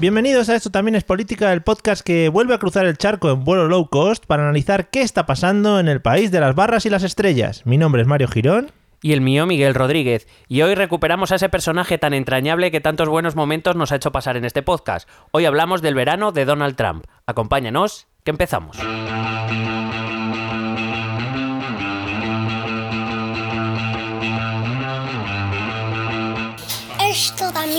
[0.00, 3.44] Bienvenidos a Esto también es política, el podcast que vuelve a cruzar el charco en
[3.44, 6.90] vuelo low cost para analizar qué está pasando en el país de las barras y
[6.90, 7.64] las estrellas.
[7.64, 8.72] Mi nombre es Mario Girón.
[9.02, 10.26] Y el mío, Miguel Rodríguez.
[10.48, 14.12] Y hoy recuperamos a ese personaje tan entrañable que tantos buenos momentos nos ha hecho
[14.12, 15.08] pasar en este podcast.
[15.30, 17.04] Hoy hablamos del verano de Donald Trump.
[17.26, 18.78] Acompáñanos, que empezamos.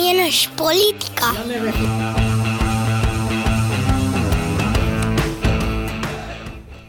[0.05, 1.33] También es política.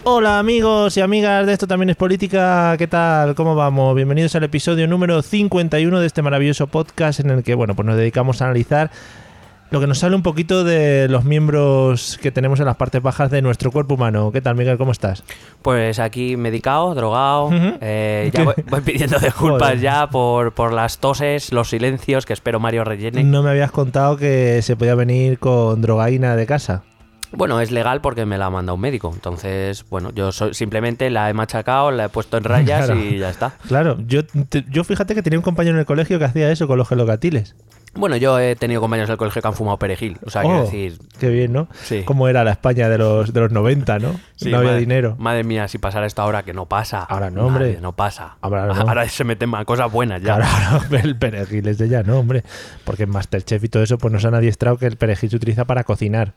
[0.04, 3.34] Hola amigos y amigas de Esto también es política, ¿qué tal?
[3.34, 3.94] ¿Cómo vamos?
[3.94, 7.96] Bienvenidos al episodio número 51 de este maravilloso podcast en el que, bueno, pues nos
[7.96, 8.90] dedicamos a analizar
[9.70, 13.30] lo que nos sale un poquito de los miembros que tenemos en las partes bajas
[13.30, 14.30] de nuestro cuerpo humano.
[14.32, 14.78] ¿Qué tal, Miguel?
[14.78, 15.24] ¿Cómo estás?
[15.62, 17.50] Pues aquí medicado, drogado.
[17.80, 22.60] Eh, ya voy, voy pidiendo disculpas ya por, por las toses, los silencios que espero
[22.60, 23.24] Mario rellene.
[23.24, 26.82] No me habías contado que se podía venir con drogaína de casa.
[27.32, 29.10] Bueno, es legal porque me la ha mandado un médico.
[29.12, 33.00] Entonces, bueno, yo soy- simplemente la he machacado, la he puesto en rayas Claro.
[33.00, 33.54] y ya está.
[33.66, 36.68] Claro, yo, te- yo fíjate que tenía un compañero en el colegio que hacía eso
[36.68, 37.56] con los gelocatiles.
[37.96, 40.18] Bueno, yo he tenido compañeros del colegio que han fumado perejil.
[40.26, 41.68] O sea, quiero Oh, decir, Qué bien, ¿no?
[41.82, 42.02] Sí.
[42.04, 44.20] Cómo era la España de los, de los 90, ¿no?
[44.36, 45.16] Sí, no había madre- dinero.
[45.18, 47.02] Madre mía, si pasara esto ahora, que no pasa.
[47.04, 47.66] Ahora no, hombre.
[47.66, 48.36] Madre, no pasa.
[48.40, 49.08] Ahora no.
[49.08, 50.36] se meten a cosas buenas ya.
[50.36, 52.44] Claro, el perejil es de ya, ¿no, hombre?
[52.84, 55.64] Porque en Masterchef y todo eso, pues nos han adiestrado que el perejil se utiliza
[55.64, 56.32] para cocinar.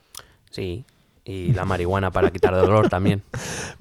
[0.51, 0.85] Sí.
[1.29, 3.21] Y la marihuana para quitar dolor también.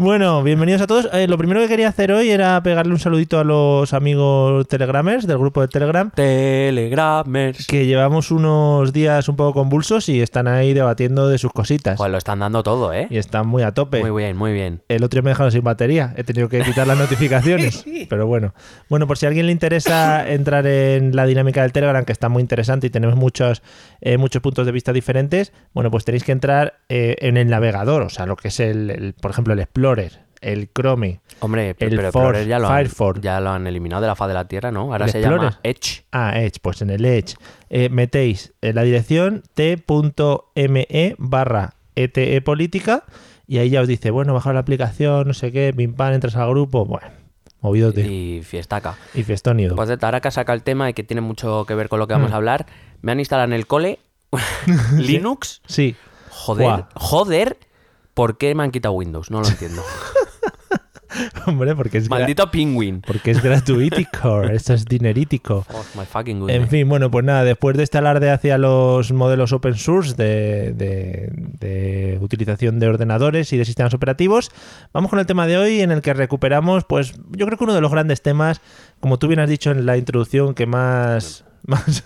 [0.01, 1.09] Bueno, bienvenidos a todos.
[1.13, 5.27] Eh, lo primero que quería hacer hoy era pegarle un saludito a los amigos telegramers
[5.27, 7.67] del grupo de Telegram, Telegramers.
[7.67, 11.97] que llevamos unos días un poco convulsos y están ahí debatiendo de sus cositas.
[11.97, 13.09] Pues lo están dando todo, ¿eh?
[13.11, 14.01] Y están muy a tope.
[14.01, 14.83] Muy bien, muy bien.
[14.87, 16.15] El otro día me dejaron sin batería.
[16.17, 17.85] He tenido que quitar las notificaciones.
[18.09, 18.55] Pero bueno.
[18.89, 22.29] Bueno, por si a alguien le interesa entrar en la dinámica del Telegram, que está
[22.29, 23.63] muy interesante y tenemos muchos,
[24.01, 28.03] eh, muchos puntos de vista diferentes, bueno, pues tenéis que entrar eh, en el navegador,
[28.03, 31.21] o sea, lo que es el, el, por ejemplo, el Explorer, el Chrome.
[31.41, 33.21] Hombre, El pero Explorer ya lo, han, Firefox.
[33.21, 34.93] ya lo han eliminado de la faz de la Tierra, ¿no?
[34.93, 35.43] Ahora ¿El se Explorer?
[35.51, 36.05] llama Edge.
[36.13, 37.35] Ah, Edge, pues en el Edge
[37.71, 43.05] eh, metéis en la dirección t.me barra ete política
[43.47, 46.37] y ahí ya os dice, bueno, bajar la aplicación, no sé qué, pim pam, entras
[46.37, 47.07] al grupo, bueno,
[47.61, 48.03] movidote.
[48.07, 48.97] Y fiestaca.
[49.15, 49.75] Y fiestonido.
[49.75, 52.07] Pues de ahora que saca el tema y que tiene mucho que ver con lo
[52.07, 52.35] que vamos Mm.
[52.35, 52.67] a hablar,
[53.01, 53.99] me han instalado en el cole
[54.97, 55.63] Linux.
[55.67, 55.97] Sí.
[56.39, 57.59] Joder, joder,
[58.15, 59.31] ¿por qué me han quitado Windows?
[59.31, 59.83] No lo entiendo.
[61.47, 63.01] Hombre, porque es, Maldito Penguin.
[63.01, 65.65] porque es gratuitico, esto es dinerítico.
[65.73, 66.57] Oh, my fucking goodness.
[66.63, 70.75] En fin, bueno, pues nada, después de este alarde hacia los modelos open source de,
[70.75, 74.51] de- de utilización de ordenadores y de sistemas operativos,
[74.93, 77.75] vamos con el tema de hoy en el que recuperamos, pues yo creo que uno
[77.75, 78.61] de los grandes temas,
[79.01, 81.45] como tú bien has dicho en la introducción, que más...
[81.69, 82.03] más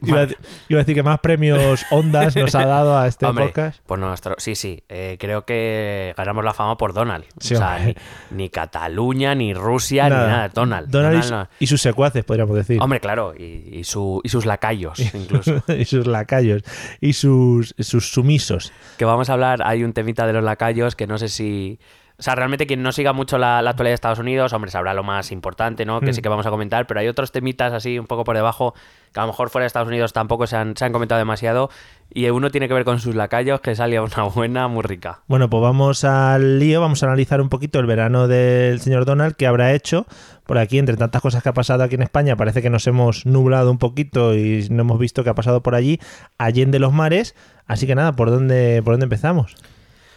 [0.00, 0.26] iba, a,
[0.68, 3.80] iba a decir que más premios ondas nos ha dado a este Hombre, podcast.
[3.86, 7.24] pues nuestro, sí, sí, eh, creo que ganamos la fama por Donald.
[7.38, 7.94] Sí, o sea, ni,
[8.30, 10.88] ni Cataluña, ni Rusia, ni nada, Donald.
[10.88, 11.56] Donald y, Donald no.
[11.60, 12.80] y sus secuaces, podríamos decir.
[12.80, 15.62] Hombre, claro, y, y su, y sus lacayos, incluso.
[15.78, 16.62] y sus lacayos.
[17.00, 18.72] Y sus, sus sumisos.
[18.96, 21.78] que vamos a hablar, hay un temita de los lacayos que no sé si...
[22.24, 24.94] O sea, realmente quien no siga mucho la, la actualidad de Estados Unidos, hombre, sabrá
[24.94, 26.00] lo más importante, ¿no?
[26.00, 26.14] Que Mm.
[26.14, 28.72] sí que vamos a comentar, pero hay otros temitas así un poco por debajo
[29.12, 31.68] que a lo mejor fuera de Estados Unidos tampoco se han, se han comentado demasiado
[32.14, 35.20] y uno tiene que ver con sus lacayos que salía una buena muy rica.
[35.26, 39.36] Bueno, pues vamos al lío, vamos a analizar un poquito el verano del señor Donald,
[39.36, 40.06] que habrá hecho
[40.46, 43.26] por aquí, entre tantas cosas que ha pasado aquí en España, parece que nos hemos
[43.26, 46.00] nublado un poquito y no hemos visto qué ha pasado por allí,
[46.38, 47.34] allende los mares,
[47.66, 49.56] así que nada, ¿por dónde, por dónde empezamos?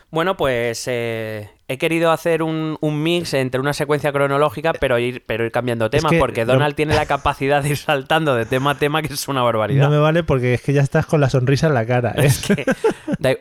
[0.10, 5.22] Bueno, pues eh, he querido hacer un, un mix entre una secuencia cronológica, pero ir,
[5.26, 8.46] pero ir cambiando tema, que porque no- Donald tiene la capacidad de ir saltando de
[8.46, 9.84] tema a tema, que es una barbaridad.
[9.84, 12.14] No me vale porque es que ya estás con la sonrisa en la cara.
[12.18, 12.26] ¿eh?
[12.26, 12.66] Es que-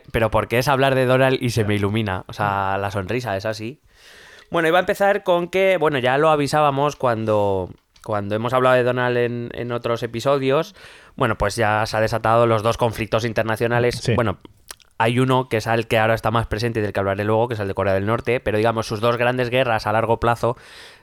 [0.11, 2.25] pero porque es hablar de Donald y se me ilumina.
[2.27, 3.79] O sea, la sonrisa es así.
[4.51, 7.69] Bueno, iba a empezar con que, bueno, ya lo avisábamos cuando,
[8.03, 10.75] cuando hemos hablado de Donald en, en otros episodios.
[11.15, 13.99] Bueno, pues ya se ha desatado los dos conflictos internacionales.
[14.01, 14.15] Sí.
[14.15, 14.37] Bueno,
[14.99, 17.47] hay uno que es el que ahora está más presente y del que hablaré luego,
[17.47, 20.19] que es el de Corea del Norte, pero digamos sus dos grandes guerras a largo
[20.19, 20.57] plazo,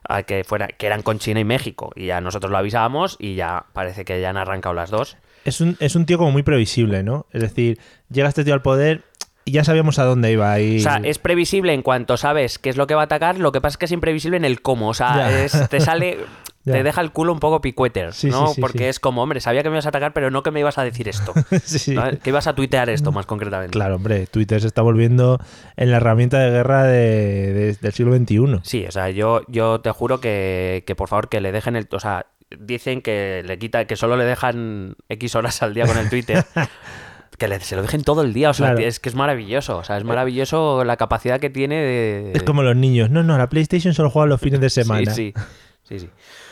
[0.09, 1.93] a que, fuera, que eran con China y México.
[1.95, 5.17] Y ya nosotros lo avisábamos y ya parece que ya han arrancado las dos.
[5.45, 7.27] Es un, es un tío como muy previsible, ¿no?
[7.31, 7.79] Es decir,
[8.11, 9.03] llega este tío al poder
[9.45, 10.59] y ya sabíamos a dónde iba.
[10.59, 10.79] Y...
[10.79, 13.53] O sea, es previsible en cuanto sabes qué es lo que va a atacar, lo
[13.53, 14.89] que pasa es que es imprevisible en el cómo.
[14.89, 16.19] O sea, es- te sale.
[16.67, 16.73] Ya.
[16.73, 18.47] Te deja el culo un poco picueter, Sí, ¿no?
[18.49, 20.51] sí, sí, Porque es como, hombre, sabía que me ibas a atacar, pero no que
[20.51, 21.35] me ibas a decir esto.
[21.89, 22.11] ¿no?
[22.23, 23.73] Que ibas a tuitear esto, más concretamente.
[23.73, 25.39] Claro, hombre, Twitter se está volviendo
[25.77, 28.61] en la herramienta de guerra de- de- del siglo XXI.
[28.63, 31.87] Sí, o sea, yo, yo te juro que, que por favor que le dejen el.
[31.93, 32.27] O sea,
[32.59, 36.45] dicen que le quita, que solo le dejan X horas al día con el Twitter.
[37.39, 38.49] que le- se lo dejen todo el día.
[38.49, 38.87] O sea, Claro.
[38.87, 39.77] es que es maravilloso.
[39.77, 42.33] O sea, es maravilloso la capacidad que tiene de.
[42.35, 43.11] Es como los niños.
[43.11, 45.11] No, no, la PlayStation solo juega los fines de semana.
[45.13, 45.35] Sí,
[45.83, 46.11] sí, sí, sí.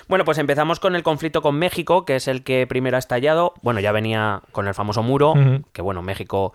[0.08, 3.54] Bueno, pues empezamos con el conflicto con México, que es el que primero ha estallado.
[3.62, 5.34] Bueno, ya venía con el famoso muro,
[5.72, 6.52] que bueno, México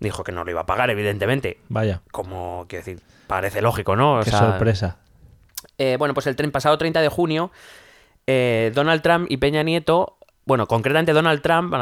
[0.00, 1.58] dijo que no lo iba a pagar, evidentemente.
[1.68, 4.18] Vaya, Como, quiero decir, parece lógico, ¿no?
[4.18, 4.98] O qué sea, sorpresa.
[5.78, 7.50] eh, bueno, pues el pasado 30 de junio,
[8.26, 11.72] eh, Donald Trump y Peña Nieto, bueno, concretamente Donald Trump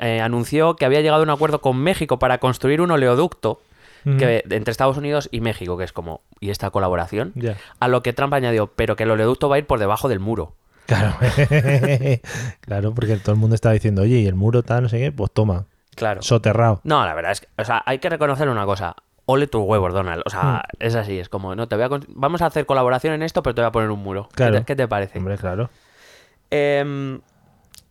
[0.00, 3.60] eh, anunció que había llegado a un acuerdo con México para construir un oleoducto
[4.04, 7.32] Que, entre Estados Unidos y México, que es como, ¿y esta colaboración?
[7.80, 10.20] A lo que Trump añadió, pero que el oleoducto va a ir por debajo del
[10.20, 10.54] muro.
[10.86, 11.14] Claro.
[12.60, 15.12] claro, porque todo el mundo estaba diciendo, oye, y el muro tal, no sé qué,
[15.12, 16.22] pues toma, Claro.
[16.22, 16.80] soterrado.
[16.84, 18.96] No, la verdad es que, o sea, hay que reconocer una cosa.
[19.26, 20.22] Ole tus huevos, Donald.
[20.26, 23.22] O sea, es así, es como, no, te voy a vamos a hacer colaboración en
[23.22, 24.28] esto, pero te voy a poner un muro.
[24.30, 24.58] ¿Qué Claro.
[24.58, 25.18] te- ¿Qué te parece?
[25.18, 25.70] Hombre, claro.
[26.50, 27.20] Em,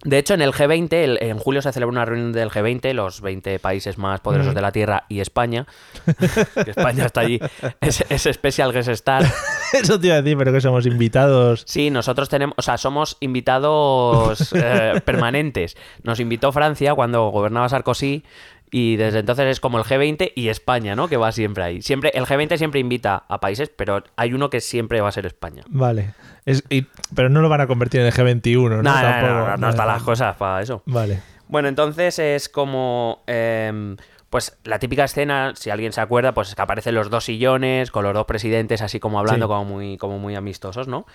[0.04, 3.19] de hecho, en el G20, el- en julio se celebra una reunión del G20, los
[3.22, 5.66] 20 países más poderosos de la Tierra y España.
[6.63, 7.40] que España está allí.
[7.81, 9.24] Es, es Special Guest Star.
[9.74, 11.63] Eso te iba a decir, pero que somos invitados.
[11.68, 15.75] Sí, nosotros tenemos, o sea, somos invitados eh, permanentes.
[16.04, 18.24] Nos invitó Francia cuando gobernaba Sarkozy
[18.71, 21.07] y desde entonces es como el G20 y España, ¿no?
[21.07, 21.81] Que va siempre ahí.
[21.81, 25.25] Siempre, el G20 siempre invita a países, pero hay uno que siempre va a ser
[25.25, 25.63] España.
[25.68, 26.13] Vale.
[26.45, 26.86] Es, y-
[27.16, 28.69] pero no lo van a convertir en el G21, ¿no?
[28.69, 29.33] No, no, no, Tampoco.
[29.51, 30.83] no, no están las cosas para eso.
[30.86, 31.19] Vale.
[31.48, 33.24] Bueno, entonces es como.
[33.27, 33.98] em,
[34.30, 37.89] pues la típica escena, si alguien se acuerda, pues es que aparecen los dos sillones
[37.89, 39.50] con los dos presidentes así como hablando, Sí.
[39.50, 41.07] como, muy, como muy amistosos, ¿no?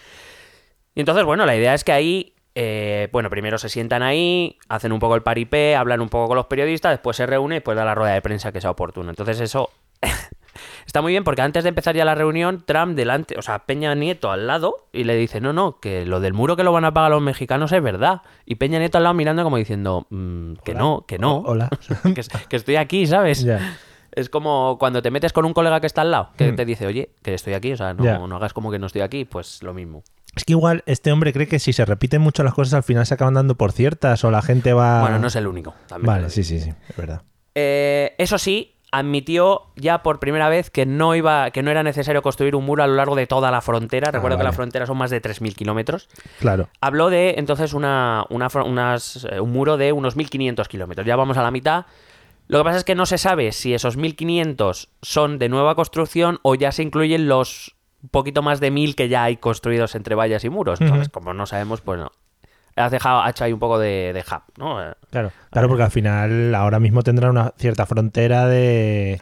[0.97, 4.93] Y entonces, bueno, la idea es que ahí, eh, bueno, primero se sientan ahí, hacen
[4.93, 7.77] un poco el paripé, hablan un poco con los periodistas, después se reúnen y después
[7.77, 9.11] da la rueda de prensa que sea oportuno.
[9.11, 9.71] Entonces eso
[10.87, 13.95] está muy bien porque antes de empezar ya la reunión, Trump delante, o sea, Peña
[13.95, 16.85] Nieto al lado y le dice, no, no, que lo del muro que lo van
[16.85, 18.23] a pagar los mexicanos es verdad.
[18.47, 20.81] Y Peña Nieto al lado mirando como diciendo, "Mm, que Hola.
[20.81, 21.69] no, que no, hola.
[22.15, 23.47] que, es- que estoy aquí, ¿sabes?
[24.13, 26.57] Es como cuando te metes con un colega que está al lado, que Mm.
[26.57, 29.25] te dice, oye, que estoy aquí, o sea, no hagas como que no estoy aquí,
[29.25, 30.05] pues lo mismo.
[30.37, 33.07] Es que igual este hombre cree que si se repiten mucho las cosas al final
[33.07, 35.01] se acaban dando por ciertas o la gente va...
[35.03, 35.75] Bueno, no es el único.
[35.87, 37.23] también Vale, sí, sí, sí, es verdad.
[37.55, 42.23] Eh, eso sí, admitió ya por primera vez que no iba, que no era necesario
[42.23, 44.11] construir un muro a lo largo de toda la frontera.
[44.11, 44.51] Recuerdo que Ah, vale.
[44.51, 46.09] la frontera son más de 3.000 kilómetros.
[46.41, 46.69] Claro.
[46.81, 51.07] Habló de entonces una, una unas, eh, un muro de unos 1.500 kilómetros.
[51.07, 51.87] Ya vamos a la mitad.
[52.47, 56.39] Lo que pasa es que no se sabe si esos 1.500 son de nueva construcción
[56.43, 57.74] o ya se incluyen los
[58.11, 60.81] poquito más de 1.000 que ya hay construidos entre vallas y muros.
[60.81, 62.13] Entonces, como no sabemos, pues no.
[62.77, 64.83] Has dejado, ha hecho ahí un poco de, de hub, ¿no?
[64.83, 69.21] Eh, Claro, claro, porque al final ahora mismo tendrá una cierta frontera de...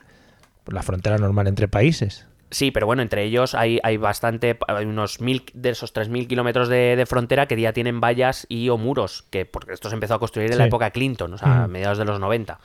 [0.67, 2.27] La frontera normal entre países.
[2.51, 6.69] Sí, pero bueno, entre ellos hay, hay bastante, hay unos mil de esos 3.000 kilómetros
[6.69, 10.15] de, de frontera que ya tienen vallas y o muros, que porque esto se empezó
[10.15, 12.59] a construir en la época Clinton, o sea, a mediados de los 90.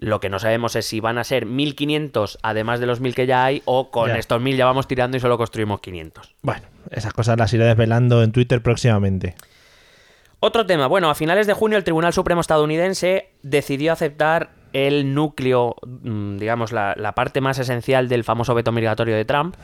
[0.00, 3.26] Lo que no sabemos es si van a ser 1.500 además de los 1.000 que
[3.26, 4.16] ya hay o con Ya.
[4.16, 6.34] estos 1.000 ya vamos tirando y solo construimos 500.
[6.42, 9.34] Bueno, esas cosas las iré desvelando en Twitter próximamente.
[10.40, 15.76] Otro tema, bueno, a finales de junio el Tribunal Supremo estadounidense decidió aceptar el núcleo,
[15.84, 19.54] mm, digamos, la, la parte más esencial del famoso veto migratorio de Trump,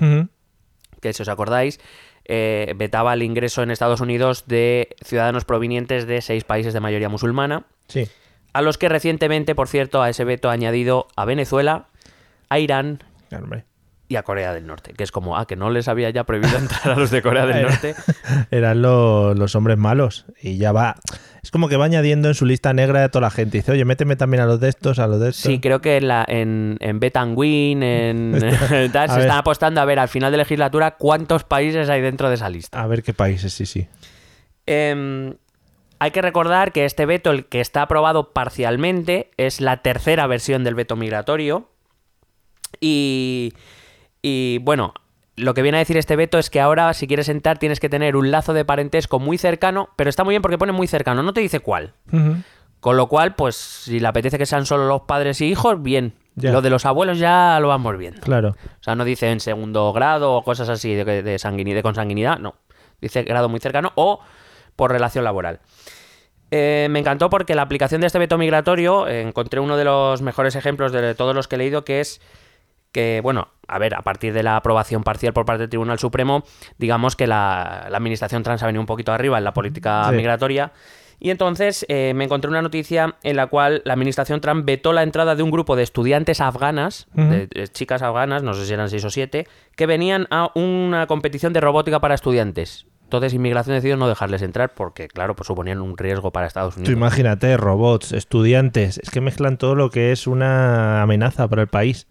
[1.00, 1.80] que si os acordáis,
[2.26, 7.08] eh, vetaba el ingreso en Estados Unidos de ciudadanos provenientes de seis países de mayoría
[7.08, 8.06] musulmana, Sí.
[8.56, 11.86] A los que recientemente, por cierto, a ese veto ha añadido a Venezuela,
[12.48, 13.02] a Irán
[13.36, 13.64] hombre.
[14.08, 16.56] y a Corea del Norte, que es como, ah, que no les había ya prohibido
[16.58, 17.94] entrar a los de Corea del Norte.
[18.50, 20.26] Eran lo- los hombres malos.
[20.40, 20.94] Y ya va.
[21.42, 23.58] Es como que va añadiendo en su lista negra a toda la gente.
[23.58, 25.42] Dice, oye, méteme también a los de estos, a los de estos.
[25.50, 28.32] Sí, creo que en, la, en, en Betanguin, en
[28.92, 29.25] tal, se ver.
[29.26, 32.82] están apostando a ver al final de legislatura cuántos países hay dentro de esa lista.
[32.82, 33.86] A ver qué países, sí, sí.
[34.66, 35.34] Em,
[35.98, 40.64] hay que recordar que este veto, el que está aprobado parcialmente, es la tercera versión
[40.64, 41.68] del veto migratorio.
[42.80, 43.54] Y,
[44.22, 44.92] y, bueno,
[45.36, 47.88] lo que viene a decir este veto es que ahora si quieres entrar tienes que
[47.88, 51.22] tener un lazo de parentesco muy cercano, pero está muy bien porque pone muy cercano,
[51.22, 51.94] no te dice cuál.
[52.80, 56.14] Con lo cual, pues si le apetece que sean solo los padres y hijos, bien.
[56.34, 56.52] Ya.
[56.52, 58.20] Lo de los abuelos ya lo vamos viendo.
[58.20, 58.50] Claro.
[58.50, 62.38] O sea, no dice en segundo grado o cosas así de, de, sanguini- de consanguinidad,
[62.38, 62.56] no.
[63.00, 64.20] Dice grado muy cercano o
[64.76, 65.61] por relación laboral.
[66.52, 70.23] Eh, me encantó porque la aplicación de este veto migratorio, eh, encontré uno de los
[70.23, 72.21] mejores ejemplos de todos los que he leído, que es
[72.92, 76.45] que, bueno, a ver, a partir de la aprobación parcial por parte del Tribunal Supremo,
[76.78, 80.16] digamos que la, la administración trans ha venido un poquito arriba en la política Sí.
[80.16, 80.73] migratoria.
[81.18, 85.02] Y entonces eh, me encontré una noticia en la cual la administración Trump vetó la
[85.02, 89.02] entrada de un grupo de estudiantes afganas, de chicas afganas, no sé si eran seis
[89.04, 92.87] o siete, que venían a una competición de robótica para estudiantes.
[93.06, 96.80] Entonces Inmigración decidió no dejarles entrar porque, claro, pues suponían un riesgo para Estados Tú
[96.80, 96.96] Unidos.
[96.96, 102.08] imagínate, robots, estudiantes, es que mezclan todo lo que es una amenaza para el país.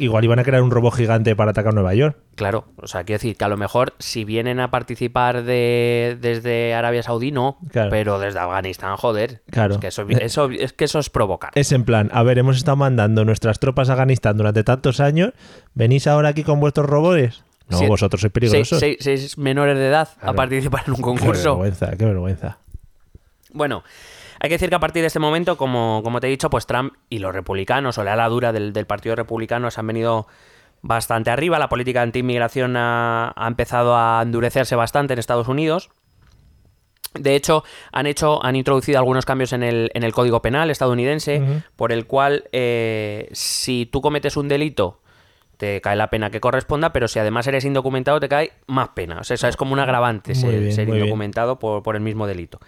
[0.00, 2.16] Igual iban a crear un robot gigante para atacar Nueva York.
[2.36, 6.72] Claro, o sea, quiero decir que a lo mejor si vienen a participar de, desde
[6.74, 7.90] Arabia Saudí, no, Claro.
[7.90, 9.42] pero desde Afganistán, joder.
[9.50, 9.74] Claro.
[9.74, 11.50] Es que eso, eso- es, que eso es provocar.
[11.56, 15.32] Es en plan, a ver, hemos estado mandando nuestras tropas a Afganistán durante tantos años,
[15.74, 17.42] ¿venís ahora aquí con vuestros robots?
[17.70, 18.78] No, vosotros sois peligrosos.
[18.78, 21.50] seis- seis menores de edad a participar en un Qué concurso.
[21.58, 22.58] vergüenza, qué vergüenza.
[23.52, 23.82] Bueno,
[24.40, 26.66] hay que decir que a partir de este momento, como, como te he dicho, pues
[26.66, 30.26] Trump y los republicanos o la ala dura del, del Partido Republicano se han venido
[30.80, 31.58] bastante arriba.
[31.58, 35.90] La política anti-inmigración ha, ha empezado a endurecerse bastante en Estados Unidos.
[37.14, 41.62] De hecho, han hecho, han introducido algunos cambios en el, en el Código Penal estadounidense,
[41.74, 45.00] por el cual eh, si tú cometes un delito
[45.58, 49.18] te cae la pena que corresponda, pero si además eres indocumentado te cae más pena.
[49.20, 52.60] O sea, es como un agravante Muy ser, bien, indocumentado por, por el mismo delito.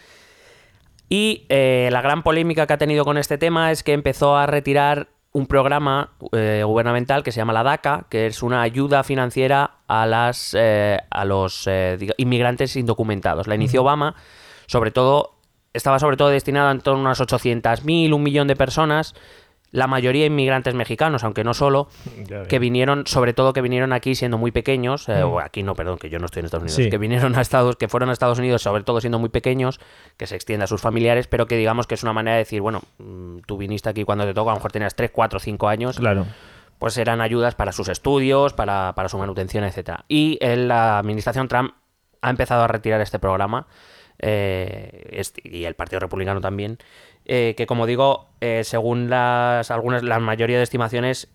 [1.09, 4.47] Y eh, la gran polémica que ha tenido con este tema es que empezó a
[4.47, 9.79] retirar un programa eh, gubernamental que se llama la DACA, que es una ayuda financiera
[9.87, 11.69] a las eh, a los
[12.17, 13.47] inmigrantes indocumentados.
[13.47, 14.17] La inició Obama,
[14.67, 15.37] sobre todo
[15.73, 19.15] estaba sobre todo destinada en torno a unas 800.000, un millón de personas,
[19.73, 21.89] la mayoría inmigrantes mexicanos, aunque no solo,
[22.49, 25.97] que vinieron, sobre todo que vinieron aquí siendo muy pequeños, eh, o aquí no, perdón,
[25.99, 26.91] que yo no estoy en Estados Unidos, Sí.
[26.91, 29.79] que vinieron a Estados, que fueron a Estados Unidos, sobre todo siendo muy pequeños,
[30.17, 32.61] que se extienda a sus familiares, pero que digamos que es una manera de decir,
[32.61, 35.69] bueno, mm, tú viniste aquí cuando te toca, a lo mejor tenías 3, 4, 5
[35.69, 36.27] años, Claro.
[36.81, 40.05] pues eran ayudas para sus estudios, para, para su manutención, etcétera.
[40.09, 41.75] Y el- la administración Trump
[42.23, 43.67] ha empezado a retirar este programa,
[44.19, 46.79] eh, este- y el Partido Republicano también,
[47.33, 51.29] eh, que como digo, eh, según las algunas, la mayoría de estimaciones,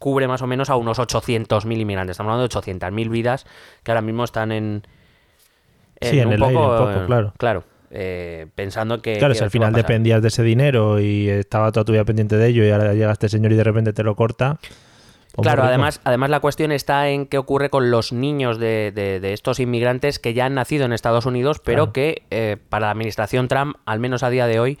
[0.00, 2.14] cubre más o menos a unos 800.000 inmigrantes.
[2.14, 3.46] Estamos hablando de 800.000 vidas
[3.84, 4.82] que ahora mismo están en...
[6.00, 7.32] Sí, en el aire un poco, eh, claro.
[7.38, 9.18] Claro, eh, pensando que...
[9.18, 12.36] Claro, que si al final dependías de ese dinero y estaba toda tu vida pendiente
[12.36, 14.58] de ello y ahora llega este señor y de repente te lo corta.
[15.34, 19.18] pues Claro, además, además la cuestión está en qué ocurre con los niños de, de-
[19.20, 21.92] de estos inmigrantes que ya han nacido en Estados Unidos, pero Claro.
[21.92, 24.78] que eh, para la administración Trump, al menos a día de hoy,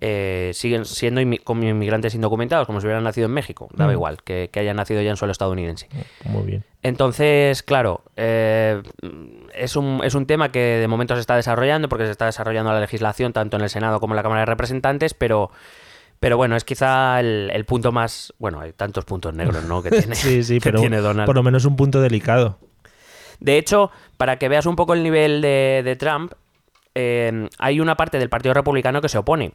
[0.00, 3.68] eh, siguen siendo inmi- como inmigrantes indocumentados, como si hubieran nacido en México.
[3.74, 3.94] Daba Mm.
[3.94, 5.88] igual, que, que hayan nacido ya en suelo estadounidense.
[6.24, 6.64] Muy bien.
[6.82, 8.82] Entonces, claro, eh,
[9.54, 12.72] es, un, es un tema que de momento se está desarrollando, porque se está desarrollando
[12.72, 15.50] la legislación tanto en el Senado como en la Cámara de Representantes, pero,
[16.18, 18.32] pero bueno, es quizá el, el punto más...
[18.38, 19.82] Bueno, hay tantos puntos negros, ¿no?
[19.82, 21.26] Que tiene, Sí, sí, que pero tiene Donald.
[21.26, 22.58] por lo menos un punto delicado.
[23.40, 26.32] De hecho, para que veas un poco el nivel de, de Trump,
[26.94, 29.52] eh, hay una parte del Partido Republicano que se opone.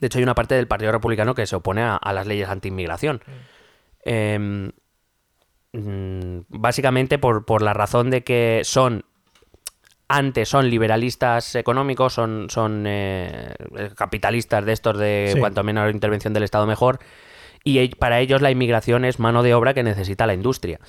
[0.00, 2.48] De hecho, hay una parte del Partido Republicano que se opone a, a las leyes
[2.48, 3.22] anti-inmigración.
[4.04, 4.70] Eh,
[5.72, 9.04] mm, básicamente por, por la razón de que son
[10.08, 13.54] antes son liberalistas económicos, son, son eh,
[13.96, 15.40] capitalistas de estos de Sí.
[15.40, 16.98] cuanto menor intervención del Estado mejor,
[17.64, 20.80] y para ellos la inmigración es mano de obra que necesita la industria.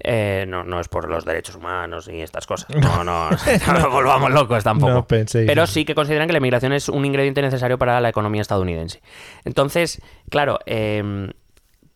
[0.00, 2.68] Eh, no, no es por los derechos humanos y estas cosas.
[2.76, 4.92] No, no, no nos volvamos locos tampoco.
[4.92, 5.06] No.
[5.06, 9.02] Pero sí que consideran que la inmigración es un ingrediente necesario para la economía estadounidense.
[9.44, 10.00] Entonces,
[10.30, 11.30] claro, em,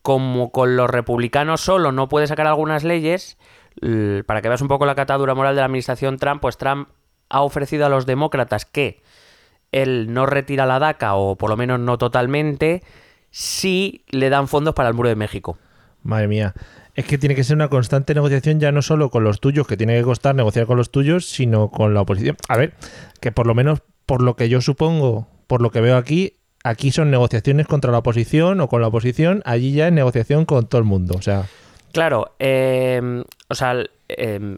[0.01, 3.37] como con los republicanos solo no puede sacar algunas leyes,
[4.25, 6.89] para que veas un poco la catadura moral de la administración Trump, pues Trump
[7.29, 9.01] ha ofrecido a los demócratas que
[9.71, 12.83] él no retira la DACA, o por lo menos no totalmente,
[13.29, 15.57] si le dan fondos para el muro de México.
[16.03, 16.53] Madre mía.
[16.95, 19.77] Es que tiene que ser una constante negociación ya no solo con los tuyos, que
[19.77, 22.35] tiene que costar negociar con los tuyos, sino con la oposición.
[22.49, 22.73] A ver,
[23.19, 26.33] que por lo menos por lo que yo supongo, por lo que veo aquí,
[26.63, 30.67] aquí son negociaciones contra la oposición o con la oposición, allí ya es negociación con
[30.67, 31.15] todo el mundo.
[31.17, 31.45] O sea,
[31.93, 33.75] Claro, eh, o sea,
[34.09, 34.57] eh,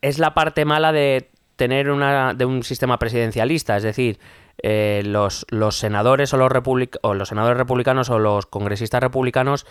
[0.00, 4.18] es la parte mala de tener una, de un sistema presidencialista, es decir,
[4.62, 9.66] eh, los, los senadores o los, republic- o los senadores republicanos o los congresistas republicanos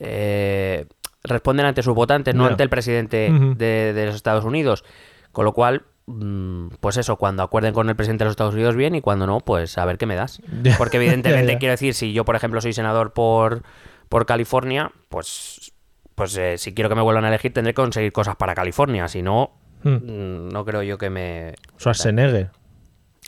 [0.00, 0.86] eh,
[1.24, 4.84] responden ante sus votantes, no ante el presidente de, de los Estados Unidos.
[5.32, 8.76] Con lo cual, mm, pues eso, cuando acuerden con el presidente de los Estados Unidos,
[8.76, 10.40] bien, y cuando no, pues a ver qué me das.
[10.78, 11.58] Porque evidentemente, Ya, ya.
[11.58, 13.62] quiero decir, si yo, por ejemplo, soy senador por,
[14.08, 15.72] por California, pues,
[16.14, 19.08] pues eh, si quiero que me vuelvan a elegir, tendré que conseguir cosas para California.
[19.08, 19.50] Si no,
[19.82, 21.54] hmm, mm, no creo yo que me...
[21.78, 22.50] Schwarzenegger.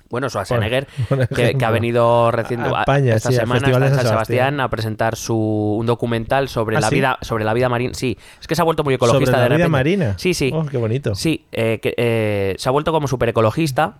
[0.09, 3.73] Bueno, Schwarzenegger, por que, que ha venido reciente, A España, esta sí, semana está en
[3.75, 4.61] San San Sebastián, Sebastián.
[4.61, 5.37] a presentar su,
[5.81, 6.95] un documental sobre ¿Ah, la sí?
[6.95, 7.95] vida sobre la vida marina.
[7.95, 9.71] Sí, es que se ha vuelto muy ecologista Sobre la de vida repente.
[9.71, 10.15] marina.
[10.19, 10.51] Sí, sí.
[10.55, 11.15] Oh, qué bonito.
[11.15, 13.99] Sí, eh, que, eh, se ha vuelto como súper ecologista.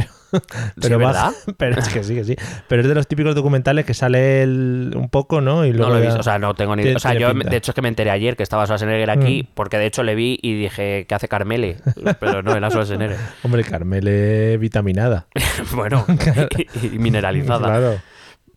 [0.00, 0.42] Pero,
[0.80, 2.36] pero, Sí, pero es que sí, que sí.
[2.68, 5.64] Pero es de los típicos documentales que sale el- un poco, ¿no?
[5.64, 7.30] Y No luego lo he visto, o sea, no tengo ni tiene- O sea, yo
[7.32, 7.50] pinta.
[7.50, 9.52] de hecho es que me enteré ayer que estaba Schwarzenegger aquí, Mm.
[9.54, 11.76] porque de hecho le vi y dije, ¿qué hace Carmele?
[12.18, 13.16] Pero no, era Schwarzenegger.
[13.44, 15.26] Hombre, Carmele vitaminada.
[15.74, 16.04] bueno,
[16.82, 17.66] y, y mineralizada.
[17.68, 17.96] Claro.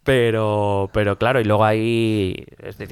[0.07, 2.45] Pero, pero claro, y luego ahí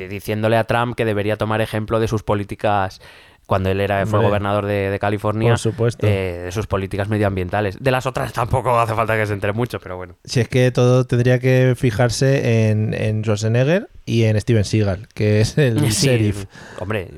[0.10, 3.00] diciéndole a Trump que debería tomar ejemplo de sus políticas
[3.46, 6.08] cuando él era fue Hombre, gobernador de, de California, por supuesto.
[6.08, 7.78] eh, de sus políticas medioambientales.
[7.80, 10.16] De las otras tampoco hace falta que se entere mucho, pero bueno.
[10.26, 15.42] Si es que todo tendría que fijarse en, en Schwarzenegger y en Steven Seagal, que
[15.42, 16.46] es el Sí, sheriff.
[16.80, 17.10] Hombre,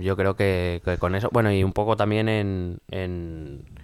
[0.00, 2.78] yo creo que, que con eso, bueno, y un poco también en...
[2.90, 3.75] en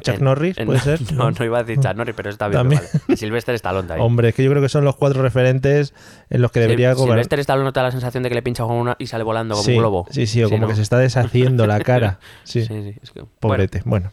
[0.00, 1.00] Chuck en- Norris, en- puede ser.
[1.14, 2.60] No, no iba a decir Chuck Norris, pero está bien.
[2.60, 2.82] También.
[3.06, 3.16] Vale.
[3.16, 4.06] Sylvester Stallone también.
[4.06, 5.94] Hombre, es que yo creo que son los cuatro referentes
[6.30, 7.16] en los que debería gobernar.
[7.16, 9.24] Sylvester Stallone no te da la sensación de que le pincha con una y sale
[9.24, 10.06] volando como sí, un globo.
[10.10, 10.68] sí, sí, o como ¿no?
[10.68, 12.18] que se está deshaciendo la cara.
[12.44, 13.82] Sí, Sí, sí, es que- pobrete.
[13.84, 14.10] Bueno,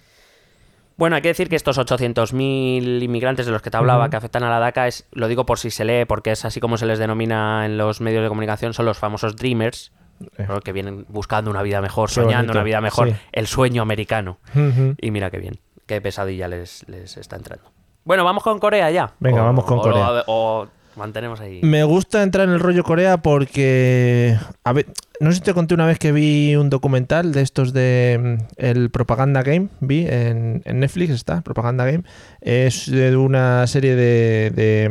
[0.97, 4.43] Bueno, hay que decir que estos 800.000 inmigrantes de los que te hablaba que afectan
[4.43, 6.85] a la DACA, es, lo digo por si se lee, porque es así como se
[6.85, 9.91] les denomina en los medios de comunicación, son los famosos Dreamers.
[10.47, 10.59] ¿No?
[10.61, 13.15] que vienen buscando una vida mejor, Qué soñando bonito, una vida mejor, sí.
[13.31, 14.39] el sueño americano.
[15.01, 17.71] Y mira qué bien, qué pesadilla les, les está entrando.
[18.03, 19.13] Bueno, vamos con Corea ya.
[19.19, 20.23] Venga, O- vamos con o- Corea.
[20.27, 21.59] O, mantenemos ahí.
[21.63, 24.37] Me gusta entrar en el rollo Corea porque.
[24.63, 24.85] A ver,
[25.19, 28.37] no sé si te conté una vez que vi un documental de estos de.
[28.39, 29.69] mm, El Propaganda Game.
[29.79, 32.03] Vi en, en Netflix, está, Propaganda Game.
[32.41, 34.51] Es de una serie de.
[34.51, 34.89] de,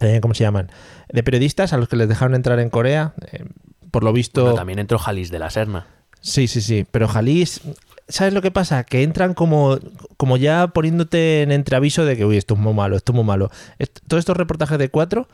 [0.00, 0.70] mm, eh, ¿Cómo se llaman?
[1.10, 3.12] De periodistas a los que les dejaron entrar en Corea.
[3.30, 3.44] eh,
[3.94, 4.42] por lo visto.
[4.42, 5.86] Bueno, también entró Jalis de la Serna.
[6.20, 6.84] Sí, sí, sí.
[6.90, 7.60] Pero Jalis,
[8.08, 8.84] ¿sabes lo que pasa?
[8.84, 9.78] Que entran como,
[10.16, 13.24] como ya poniéndote en entreaviso de que, uy, esto es muy malo, esto es muy
[13.24, 13.50] malo.
[13.78, 15.28] Est- todos estos reportajes de cuatro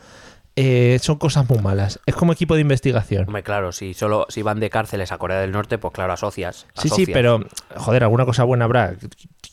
[0.56, 2.00] eh, son cosas muy malas.
[2.06, 3.24] Es como equipo de investigación.
[3.26, 6.66] Hombre, claro, si solo si van de cárceles a Corea del Norte, pues claro, asocias.
[6.74, 7.40] Sí, sí, pero,
[7.76, 8.94] joder, alguna cosa buena habrá,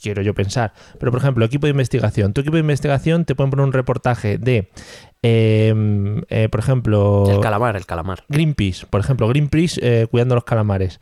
[0.01, 0.73] quiero yo pensar.
[0.99, 2.33] Pero, por ejemplo, equipo de investigación.
[2.33, 4.69] Tu equipo de investigación te pueden poner un reportaje de,
[5.23, 7.25] eh, eh, por ejemplo...
[7.29, 8.23] El calamar, el calamar.
[8.29, 10.99] Greenpeace, por ejemplo, Greenpeace eh, cuidando los calamares.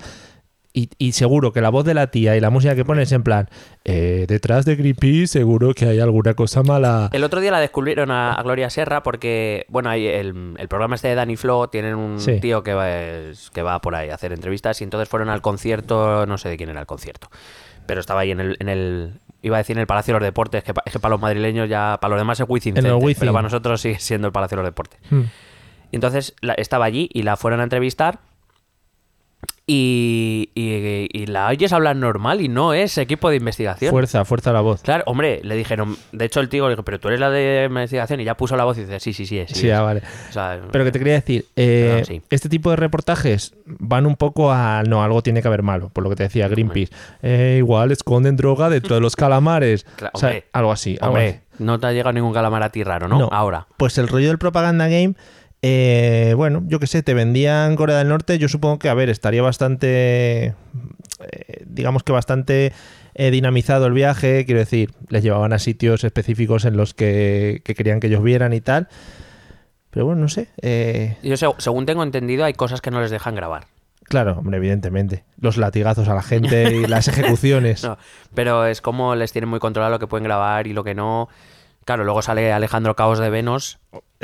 [0.78, 3.12] Y, y seguro que la voz de la tía y la música que pone es
[3.14, 3.48] en plan,
[3.86, 7.10] eh, detrás de Greenpeace seguro que hay alguna cosa mala.
[7.14, 11.08] El otro día la descubrieron a, a Gloria Serra porque, bueno, el, el programa este
[11.08, 12.42] de Danny Flow, tienen un Sí.
[12.42, 12.88] tío que va,
[13.54, 16.58] que va por ahí a hacer entrevistas y entonces fueron al concierto, no sé de
[16.58, 17.30] quién era el concierto,
[17.86, 20.26] pero estaba ahí en el, en el iba a decir en el Palacio de los
[20.28, 22.76] Deportes, que, es que para los madrileños ya, para los demás es Wizzing
[23.20, 25.00] pero para nosotros sigue siendo el Palacio de los Deportes.
[25.12, 25.24] Hmm.
[25.92, 28.20] Entonces la- estaba allí y la fueron a entrevistar
[29.68, 33.90] y, y, y la oyes hablar normal y no es equipo de investigación.
[33.92, 34.82] Fuerza, fuerza la voz.
[34.84, 37.66] Claro, hombre, le dijeron, de hecho el tío le dijo, pero tú eres la de
[37.68, 39.74] investigación y ya puso la voz y dice, sí, sí, sí, es, sí, Sí, es".
[39.76, 40.02] ah, vale.
[40.30, 42.22] O sea, Pero que te quería decir, eh, Perdón, sí.
[42.30, 46.04] este tipo de reportajes van un poco a, no, algo tiene que haber malo, por
[46.04, 46.94] lo que te decía Greenpeace.
[47.24, 49.86] Eh, igual esconden droga dentro de los calamares.
[49.96, 50.46] Claro, O sea, hombre.
[50.54, 50.98] algo así.
[51.02, 51.26] algo así.
[51.28, 53.18] hombre, no te ha llegado ningún calamar a ti raro, ¿no?
[53.18, 53.30] No.
[53.32, 53.66] Ahora.
[53.78, 55.16] Pues el rollo del propaganda game,
[55.68, 59.10] eh, bueno, yo qué sé, te vendían Corea del Norte, yo supongo que, a ver,
[59.10, 60.54] estaría bastante, eh,
[61.66, 62.72] digamos que bastante
[63.16, 67.74] eh, dinamizado el viaje, quiero decir, les llevaban a sitios específicos en los que, que
[67.74, 68.90] querían que ellos vieran y tal.
[69.90, 70.50] Pero bueno, no sé.
[70.62, 73.66] eh, Yo, seg- según tengo entendido, hay cosas que no les dejan grabar.
[74.04, 75.24] claro, hombre, evidentemente.
[75.40, 77.84] Los latigazos a la gente y las ejecuciones.
[77.84, 77.98] No,
[78.36, 81.28] pero es como les tienen muy controlado lo que pueden grabar y lo que no.
[81.86, 83.78] Claro, luego sale Alejandro Caos de Venos,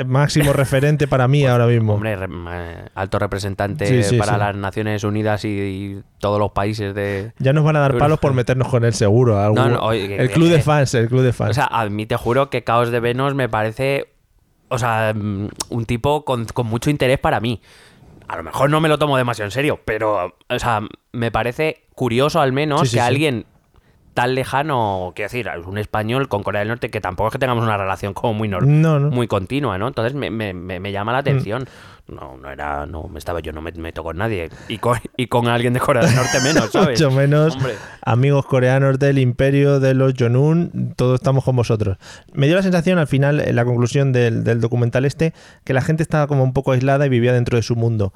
[0.06, 1.94] Máximo referente para mí ahora mismo.
[1.94, 4.38] hombre, re- eh, alto representante Sí, sí, para sí.
[4.38, 7.32] las Naciones Unidas y, y todos los países de...
[7.38, 9.38] Ya nos van a dar palos por meternos con él seguro.
[9.38, 11.50] algún- no, oye, que- el club de fans, el club de fans.
[11.50, 14.08] O sea, a mí te juro que Caos de Venos me parece,
[14.68, 17.60] o sea, mm, un tipo con, con mucho interés para mí.
[18.28, 20.80] A lo mejor no me lo tomo demasiado en serio, pero, o sea,
[21.12, 23.44] me parece curioso al menos que alguien
[24.14, 27.38] tan lejano, quiero decir, es un español con Corea del Norte que tampoco es que
[27.38, 29.10] tengamos una relación como muy nor- No, no.
[29.10, 29.88] muy continua, ¿no?
[29.88, 31.66] Entonces me, me- me- me llama la atención.
[32.08, 35.28] No, no era, no, me estaba yo no me meto con nadie y con, y
[35.28, 37.00] con alguien de Corea del Norte menos, ¿sabes?
[37.00, 37.74] Mucho menos Hombre.
[38.04, 41.96] amigos coreanos del imperio de los Jonun, todos estamos con vosotros.
[42.34, 45.32] Me dio la sensación al final, en la conclusión del, del documental este,
[45.64, 48.12] que la gente estaba como un poco aislada y vivía dentro de su mundo.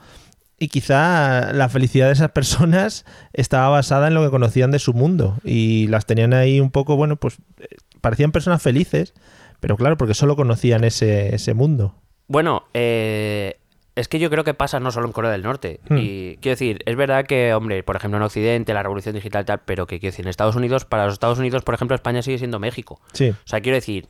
[0.58, 4.94] Y quizá la felicidad de esas personas estaba basada en lo que conocían de su
[4.94, 5.36] mundo.
[5.44, 7.68] Y las tenían ahí un poco, bueno, pues eh,
[8.00, 9.14] parecían personas felices,
[9.60, 11.94] pero claro, porque solo conocían ese, ese mundo.
[12.26, 13.58] Bueno, eh,
[13.96, 15.80] es que yo creo que pasa no solo en Corea del Norte.
[15.88, 15.98] Hmm.
[15.98, 19.46] Y quiero decir, es verdad que, hombre, por ejemplo en Occidente, la revolución digital y
[19.46, 22.22] tal, pero que quiero decir, en Estados Unidos, para los Estados Unidos, por ejemplo, España
[22.22, 23.00] sigue siendo México.
[23.12, 23.30] Sí.
[23.30, 24.06] O sea, quiero decir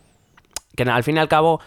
[0.76, 1.61] que al fin y al cabo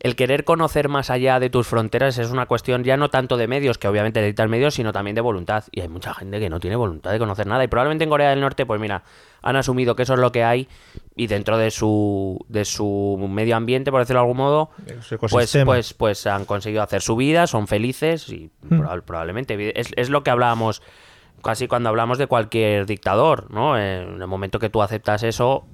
[0.00, 3.46] el querer conocer más allá de tus fronteras es una cuestión ya no tanto de
[3.46, 5.64] medios, que obviamente necesitan medios, sino también de voluntad.
[5.72, 7.62] Y hay mucha gente que no tiene voluntad de conocer nada.
[7.64, 9.02] Y probablemente en Corea del Norte, pues mira,
[9.42, 10.68] han asumido que eso es lo que hay
[11.16, 14.70] y dentro de su, de su medio ambiente, por decirlo de algún modo,
[15.32, 20.08] pues, pues, pues han conseguido hacer su vida, son felices y proba- probablemente es, es
[20.08, 20.82] lo que hablábamos
[21.42, 23.78] casi cuando hablamos de cualquier dictador, ¿no?
[23.78, 25.66] En el momento que tú aceptas eso,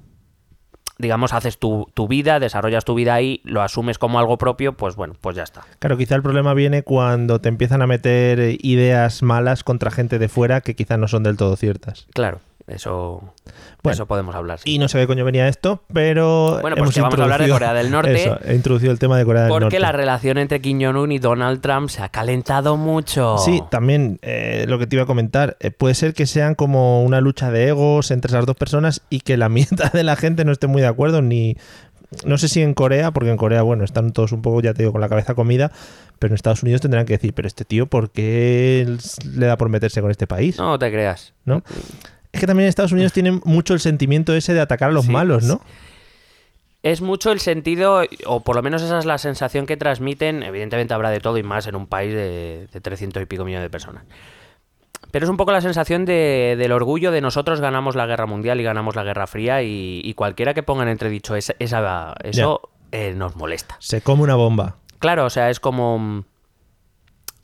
[0.97, 4.95] digamos, haces tu, tu vida, desarrollas tu vida ahí, lo asumes como algo propio, pues
[4.95, 5.61] bueno, pues ya está.
[5.79, 10.29] Claro, quizá el problema viene cuando te empiezan a meter ideas malas contra gente de
[10.29, 12.07] fuera que quizá no son del todo ciertas.
[12.13, 13.33] Claro, eso,
[13.81, 13.93] Bueno.
[13.93, 14.59] eso podemos hablar.
[14.59, 14.75] sí.
[14.75, 16.59] Y no sé qué coño venía esto, pero.
[16.61, 18.13] Bueno, pues hemos que vamos a hablar de Corea del Norte.
[18.23, 19.65] Eso, he introducido el tema de Corea del Norte.
[19.65, 23.37] Porque la relación entre Kim Jong-un y Donald Trump se ha calentado mucho.
[23.37, 25.55] Sí, también eh, lo que te iba a comentar.
[25.61, 29.21] eh, puede ser que sean como una lucha de egos entre esas dos personas y
[29.21, 31.55] que la mitad de la gente no esté muy de acuerdo, ni.
[32.25, 34.81] No sé si en Corea, porque en Corea, bueno, están todos un poco, ya te
[34.83, 35.73] digo, con la cabeza comida,
[36.19, 38.87] pero en Estados Unidos tendrán que decir, pero este tío, ¿por qué
[39.35, 40.57] le da por meterse con este país?
[40.57, 41.33] No te creas.
[41.43, 41.63] ¿No?
[42.37, 45.05] Es que también en Estados Unidos tienen mucho el sentimiento ese de atacar a los
[45.05, 45.59] Sí, malos, ¿no?
[46.83, 50.43] Es mucho el sentido, o por lo menos esa es la sensación que transmiten.
[50.43, 53.65] Evidentemente habrá de todo y más en un país de, de 300 y pico millones
[53.65, 54.03] de personas.
[55.11, 58.59] Pero es un poco la sensación de- del orgullo de nosotros ganamos la guerra mundial
[58.59, 62.69] y ganamos la guerra fría y, y cualquiera que ponga en entredicho esa, esa- eso
[62.91, 63.75] eh, nos molesta.
[63.79, 64.75] Se come una bomba.
[64.99, 66.23] Claro, o sea, es como...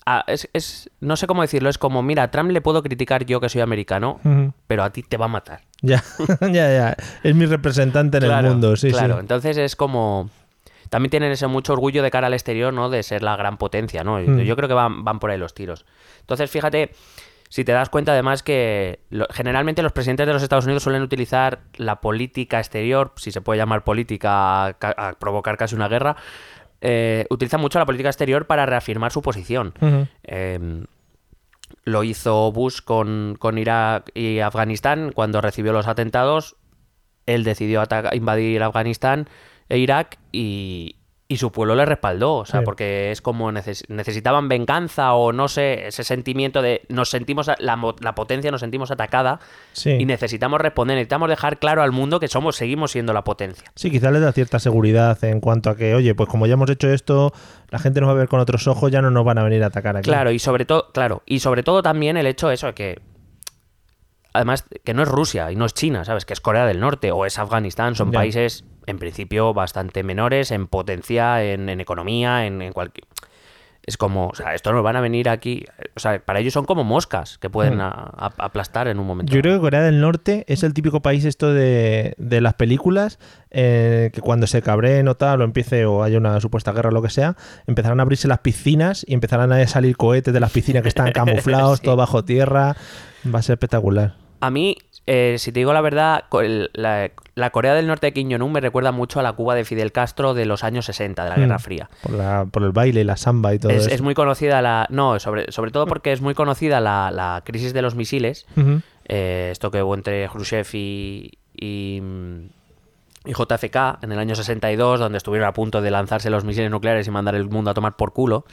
[0.06, 3.26] ah, es, es- no sé cómo decirlo, es como, mira, a Trump le puedo criticar
[3.26, 4.20] yo que soy americano,
[4.68, 5.62] pero a ti te va a matar.
[5.82, 6.04] Ya,
[6.42, 6.96] ya, ya.
[7.24, 9.16] Es mi representante en Claro, el mundo, sí, claro.
[9.16, 9.20] sí.
[9.22, 10.30] Entonces es como.
[10.89, 12.89] También tienen ese mucho orgullo de cara al exterior, ¿no?
[12.89, 14.22] De ser la gran potencia, ¿no?
[14.22, 15.86] Yo creo que van, van por ahí los tiros.
[16.20, 16.92] Entonces, fíjate,
[17.50, 21.02] si te das cuenta además que lo- generalmente los presidentes de los Estados Unidos suelen
[21.02, 26.16] utilizar la política exterior, si se puede llamar política a, a provocar casi una guerra,
[26.86, 29.74] eh, utilizan mucho la política exterior para reafirmar su posición.
[30.24, 30.86] Eh,
[31.86, 36.58] lo hizo Bush con, con Irak y Afganistán cuando recibió los atentados.
[37.26, 39.30] Él decidió invadir Afganistán
[39.69, 40.98] e Irak y,
[41.34, 42.36] y su pueblo le respaldó.
[42.38, 42.65] O sea, Sí.
[42.65, 48.13] porque es como neces- necesitaban venganza o no sé, ese sentimiento de nos sentimos, la,
[48.15, 49.39] potencia nos sentimos atacada
[49.74, 49.91] Sí.
[49.91, 53.72] y necesitamos responder, necesitamos dejar claro al mundo que somos, seguimos siendo la potencia.
[53.76, 56.69] Sí, quizás les da cierta seguridad en cuanto a que, oye, pues como ya hemos
[56.69, 57.34] hecho esto,
[57.69, 59.63] la gente nos va a ver con otros ojos, ya no nos van a venir
[59.63, 60.10] a atacar aquí.
[60.10, 63.02] Claro, y sobre todo, claro, y sobre todo también el hecho eso de que
[64.34, 66.26] además que no es Rusia y no es China, ¿sabes?
[66.26, 68.19] Que es Corea del Norte o es Afganistán, son Ya.
[68.19, 73.06] países en principio bastante menores en potencia, en, en economía, en, en cualquier
[73.86, 75.65] es como, o sea, esto nos van a venir aquí,
[75.98, 79.34] o sea, para ellos son como moscas que pueden a- a- aplastar en un momento.
[79.36, 83.19] Yo creo que Corea del Norte es el típico país esto de, de las películas
[83.52, 86.93] eh, que cuando se cabreen o tal o empiece o haya una supuesta guerra o
[86.93, 87.36] lo que sea,
[87.67, 91.12] empezarán a abrirse las piscinas y empezarán a salir cohetes de las piscinas que están
[91.12, 91.84] camuflados, Sí.
[91.84, 92.78] todo bajo tierra.
[93.36, 94.15] Va a ser espectacular.
[94.39, 96.24] A mí, eh, si te digo la verdad,
[96.72, 99.65] la, la Corea del Norte de Kim Jong-un me recuerda mucho a la Cuba de
[99.65, 101.60] Fidel Castro de los años 60, de la Guerra Mm.
[101.60, 101.89] Fría.
[102.04, 103.96] Por, la- por el baile y la samba y todo Es, eso.
[103.96, 104.86] es muy conocida la.
[104.89, 108.46] No, sobre, sobre todo porque es muy conocida la, la crisis de los misiles.
[109.06, 112.02] Eh, esto que hubo entre Khrushchev y, y,
[113.26, 117.08] y JFK en el año 62, donde estuvieron a punto de lanzarse los misiles nucleares
[117.08, 118.46] y mandar el mundo a tomar por culo.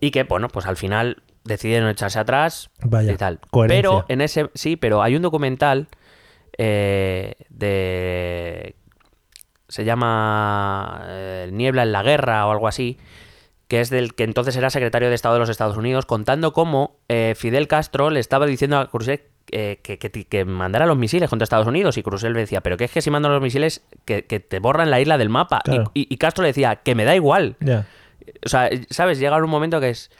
[0.00, 3.40] Y que, bueno, pues al final decidieron echarse atrás Vaya, y tal.
[3.50, 3.82] coherencia.
[3.90, 4.50] Pero en ese.
[4.54, 5.88] Sí, pero hay un documental
[6.58, 8.74] eh, de.
[9.68, 12.98] Se llama eh, Niebla en la Guerra o algo así,
[13.66, 16.96] que es del que entonces era secretario de Estado de los Estados Unidos, contando cómo
[17.08, 21.28] eh, Fidel Castro le estaba diciendo a Khrushchev eh, que, que, que mandara los misiles
[21.28, 23.82] contra Estados Unidos y Khrushchev le decía, pero que es que si mandan los misiles
[24.04, 25.60] que, que te borran la isla del mapa.
[25.64, 25.90] Y- Claro.
[25.94, 27.56] Y, y Castro le decía, que me da igual.
[28.44, 29.18] O sea, ¿sabes?
[29.18, 30.10] Llega un momento que es...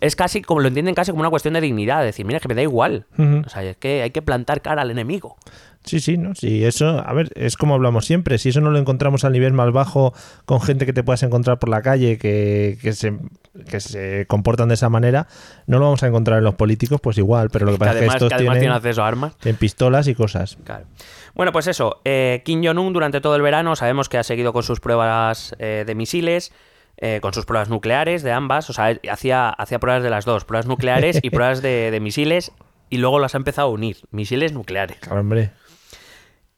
[0.00, 2.48] es casi como lo entienden casi como una cuestión de dignidad, de decir, mira, que
[2.48, 3.06] me da igual.
[3.18, 5.36] O sea, es que hay que plantar cara al enemigo.
[5.84, 6.34] Sí, sí, ¿no?
[6.34, 8.38] Sí, eso, a ver, es como hablamos siempre.
[8.38, 10.14] Si eso no lo encontramos al nivel más bajo
[10.46, 13.18] con gente que te puedas encontrar por la calle que, que se,
[13.68, 15.26] que se comportan de esa manera,
[15.66, 17.50] no lo vamos a encontrar en los políticos, pues igual.
[17.50, 19.08] Pero lo que Que pasa es que además, estos que además tienen, tienen acceso a
[19.08, 19.36] armas.
[19.36, 20.56] tienen pistolas y cosas.
[20.64, 20.86] Claro.
[21.34, 22.00] Bueno, pues eso.
[22.06, 25.84] eh, Kim Jong-un durante todo el verano sabemos que ha seguido con sus pruebas eh,
[25.86, 26.50] de misiles,
[26.98, 28.70] eh, con sus pruebas nucleares de ambas.
[28.70, 32.52] O sea, hacía, hacía pruebas de las dos, pruebas nucleares y pruebas de, de misiles,
[32.90, 34.98] y luego las ha empezado a unir, misiles nucleares.
[34.98, 35.50] Claro, hombre.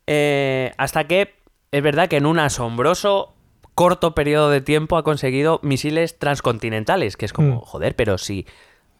[0.06, 1.34] Eh, hasta que
[1.72, 3.34] es verdad que en un asombroso
[3.74, 7.60] corto periodo de tiempo ha conseguido misiles transcontinentales, que es como, Mm.
[7.60, 8.46] joder, pero si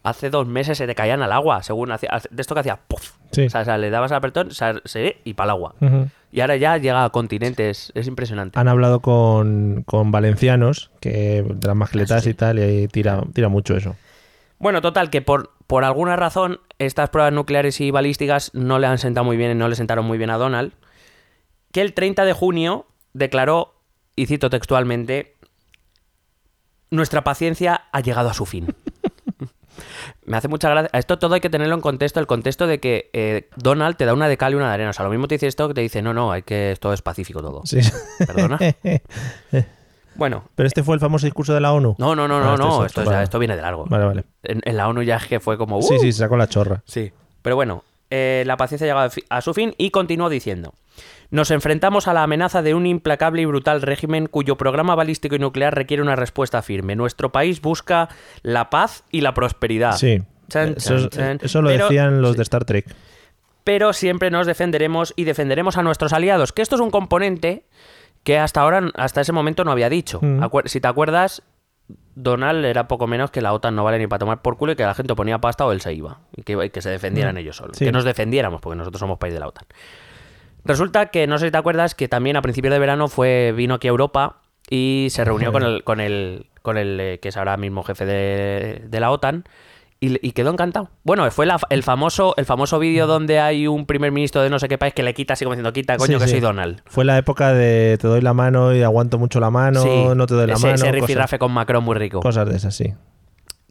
[0.09, 3.12] hace dos meses se te caían al agua, según hacía, de esto que hacía, ¡puf!
[3.33, 3.47] Sí.
[3.47, 5.75] O sea, o sea, le dabas al apretón o sea, se- y para el agua.
[6.33, 8.59] Y ahora ya llega a continentes, es impresionante.
[8.59, 12.31] Han hablado con, con valencianos, que de las mascletas sí.
[12.31, 13.97] y tal, y tira, tira mucho eso.
[14.59, 18.99] Bueno, total, que por, por alguna razón estas pruebas nucleares y balísticas no le han
[18.99, 20.73] sentado muy bien, no le sentaron muy bien a Donald,
[21.73, 23.75] que el 30 de junio declaró,
[24.14, 25.35] y cito textualmente,
[26.90, 28.75] nuestra paciencia ha llegado a su fin.
[30.25, 30.91] Me hace mucha gracia.
[30.93, 34.15] Esto todo hay que tenerlo en contexto, el contexto de que eh, Donald te da
[34.15, 34.91] una de cal y una de arena.
[34.91, 36.93] O sea, lo mismo te dice esto que te dice, no, no, hay que esto
[36.93, 37.62] es pacífico todo.
[37.65, 37.79] Sí.
[38.27, 38.59] Perdona.
[40.19, 41.95] Bueno, Pero este fue el famoso discurso de la ONU.
[41.99, 43.25] no, no, no, Ah, no, este no, es esto, otro, es ya- vale.
[43.25, 43.85] esto viene de largo.
[43.87, 44.25] Vale, vale.
[44.45, 45.83] En, en la ONU ya es que fue como...
[45.83, 45.99] Sí, ¡uh!
[46.01, 46.83] sí, sacó la chorra.
[46.87, 47.12] Sí.
[47.43, 50.73] Pero bueno, eh, la paciencia ha llegado a su fin y continuó diciendo.
[51.31, 55.39] Nos enfrentamos a la amenaza de un implacable y brutal régimen cuyo programa balístico y
[55.39, 56.97] nuclear requiere una respuesta firme.
[56.97, 58.09] Nuestro país busca
[58.43, 59.97] la paz y la prosperidad.
[59.97, 60.23] Sí.
[60.49, 61.39] Chan, eso, chan, chan.
[61.43, 62.37] eso lo Pero- decían los sí.
[62.37, 62.87] de Star Trek.
[63.65, 66.53] Pero siempre nos defenderemos y defenderemos a nuestros aliados.
[66.53, 67.65] Que esto es un componente
[68.23, 70.21] que hasta ahora, hasta ese momento no había dicho.
[70.23, 70.45] Mm.
[70.67, 71.43] Si te acuerdas,
[72.15, 74.77] Donald era poco menos que la OTAN no vale ni para tomar por culo y
[74.77, 76.21] que la gente ponía pasta o él se iba.
[76.37, 77.77] Y que, se defendieran ellos solos.
[77.77, 77.79] Mm.
[77.79, 77.85] Sí.
[77.85, 79.65] Que nos defendiéramos, porque nosotros somos país de la OTAN.
[80.66, 83.74] Resulta que, no sé si te acuerdas, que también a principios de verano fue, vino
[83.74, 87.37] aquí a Europa y se reunió con el, con el, con el eh, que es
[87.37, 89.44] ahora mismo jefe de, de la OTAN
[90.00, 90.90] y, y quedó encantado.
[91.05, 94.59] Bueno, fue la- el famoso, el famoso vídeo donde hay un primer ministro de no
[94.59, 96.31] sé qué país que le quita así como diciendo, quita, coño, Sí, que sí.
[96.33, 96.83] soy Donald.
[96.85, 100.26] Fue la época de te doy la mano y aguanto mucho la mano, Sí, no
[100.26, 100.74] te doy la ese, mano.
[100.74, 102.20] ese rifirrafe con Macron muy rico.
[102.20, 102.92] cosas de esas, sí.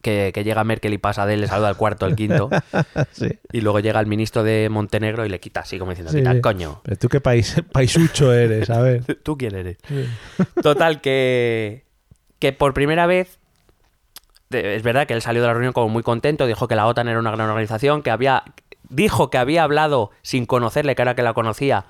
[0.02, 2.48] Que, que llega Merkel y pasa de él, le saluda al cuarto, al quinto.
[3.12, 3.28] sí.
[3.50, 6.40] y luego llega el ministro de Montenegro y le quita así como diciendo, Sí, quita,
[6.40, 6.80] coño.
[6.84, 9.02] Pero tú qué país, paisucho eres, a ver.
[9.22, 9.78] ¿Tú quién eres?
[10.62, 11.86] Total, que,
[12.38, 13.38] que por primera vez,
[14.50, 17.08] es verdad que él salió de la reunión como muy contento, dijo que la OTAN
[17.08, 18.44] era una gran organización, que había,
[18.88, 21.86] dijo que había hablado sin conocerle, que ahora que la conocía,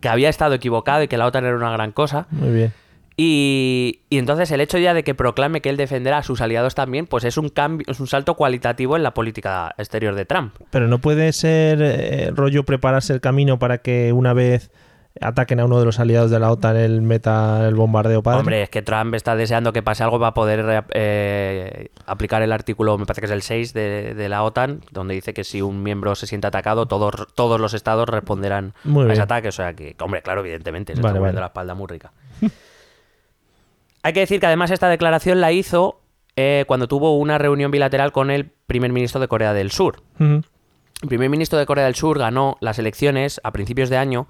[0.00, 2.28] que había estado equivocado y que la OTAN era una gran cosa.
[2.30, 2.72] Muy bien.
[3.18, 6.74] Y, y entonces el hecho ya de que proclame que él defenderá a sus aliados
[6.74, 10.54] también, pues es un cambio, es un salto cualitativo en la política exterior de Trump.
[10.70, 14.70] Pero no puede ser eh, rollo prepararse el camino para que una vez
[15.18, 18.40] ataquen a uno de los aliados de la OTAN él meta el bombardeo padre.
[18.40, 22.98] Hombre, es que Trump está deseando que pase algo para poder eh, aplicar el artículo,
[22.98, 25.82] me parece que es el 6 de, de la OTAN, donde dice que si un
[25.82, 29.22] miembro se siente atacado, todos, todos los estados responderán Muy a ese bien.
[29.22, 29.48] ataque.
[29.48, 31.40] O sea que, hombre, claro, evidentemente, se Vale, está vale.
[31.40, 32.12] la espalda muy rica.
[34.06, 36.00] Hay que decir que además esta declaración la hizo
[36.36, 40.00] eh, cuando tuvo una reunión bilateral con el primer ministro de Corea del Sur.
[40.20, 44.28] El primer ministro de Corea del Sur ganó las elecciones a principios de año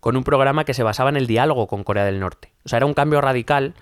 [0.00, 2.50] con un programa que se basaba en el diálogo con Corea del Norte.
[2.64, 3.74] O sea, era un cambio radical.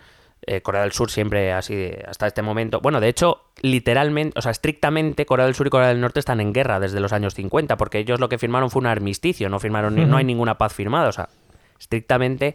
[0.45, 2.83] Eh, Corea del Sur siempre así hasta este momento.
[2.83, 6.43] Bueno, de hecho, literalmente, o sea, estrictamente Corea del Sur y Corea del Norte están
[6.43, 9.59] en guerra desde los años 50, porque ellos lo que firmaron fue un armisticio, no
[9.61, 11.31] firmaron no hay ninguna paz firmada, o sea,
[11.81, 12.55] estrictamente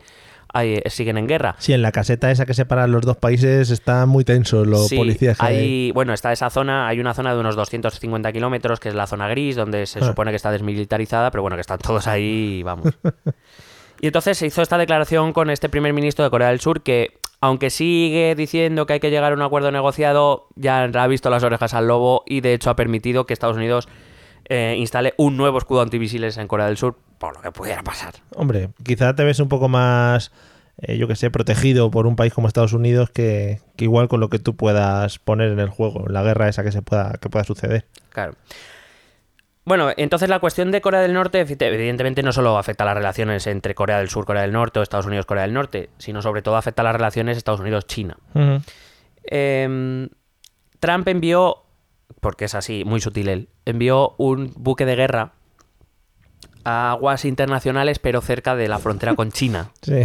[0.54, 1.56] hay- siguen en guerra.
[1.60, 4.96] Sí, en la caseta esa que separa los dos países está muy tenso los Sí,
[4.98, 5.42] policías.
[5.42, 5.56] hay.
[5.58, 9.08] hay, bueno, está esa zona, hay una zona de unos 250 kilómetros, que es la
[9.08, 10.06] zona gris, donde se Ah.
[10.08, 12.94] supone que está desmilitarizada, pero bueno, que están todos ahí, y vamos.
[14.02, 17.18] y entonces se hizo esta declaración con este primer ministro de Corea del Sur, que
[17.40, 21.44] aunque sigue diciendo que hay que llegar a un acuerdo negociado, ya ha visto las
[21.44, 23.88] orejas al lobo y de hecho ha permitido que Estados Unidos
[24.46, 28.16] eh, instale un nuevo escudo antimisiles en Corea del Sur, por lo que pudiera pasar.
[28.36, 30.32] Hombre, quizá te ves un poco más,
[30.82, 34.20] eh, yo que sé, protegido por un país como Estados Unidos que, que igual con
[34.20, 37.30] lo que tú puedas poner en el juego, la guerra esa que se pueda, que
[37.30, 37.86] pueda suceder.
[38.10, 38.34] Claro.
[39.66, 43.46] Bueno, entonces la cuestión de Corea del Norte, evidentemente, no solo afecta a las relaciones
[43.48, 46.42] entre Corea del Sur, Corea del Norte o Estados Unidos, Corea del Norte, sino sobre
[46.42, 48.18] todo afecta a las relaciones Estados Unidos-China.
[49.30, 50.08] Eh,
[50.80, 51.66] Trump envió,
[52.22, 55.34] porque es así, muy sutil él, envió un buque de guerra
[56.64, 59.72] a aguas internacionales, pero cerca de la frontera con China.
[59.82, 60.04] Sí.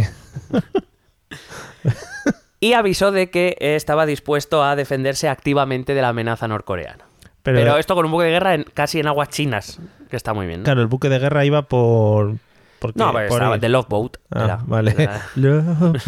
[2.59, 7.03] Y avisó de que estaba dispuesto a defenderse activamente de la amenaza norcoreana.
[7.41, 10.47] Pero, esto con un buque de guerra en- casi en aguas chinas, que está muy
[10.47, 10.59] bien.
[10.61, 10.63] ¿no?
[10.63, 12.37] Claro, el buque de guerra iba por.
[12.79, 13.59] porque- No, pero por estaba ahí.
[13.59, 14.15] de Logboat.
[14.31, 14.59] Ah, era.
[14.65, 14.95] vale.
[14.97, 15.99] Era- Love.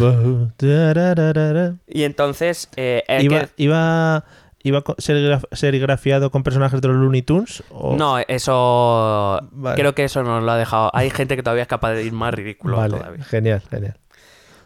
[1.86, 2.70] Y entonces...
[2.76, 4.24] eh, eh, iba, que- iba,
[4.66, 7.62] iba co- serigraf- serigrafiado con personajes de los Looney Tunes.
[7.70, 9.40] o- No, eso...
[9.52, 9.76] Vale.
[9.80, 10.90] Creo que eso nos lo ha dejado.
[10.94, 13.24] Hay gente que todavía es capaz de ir más ridículo Vale, todavía.
[13.24, 13.96] genial, genial.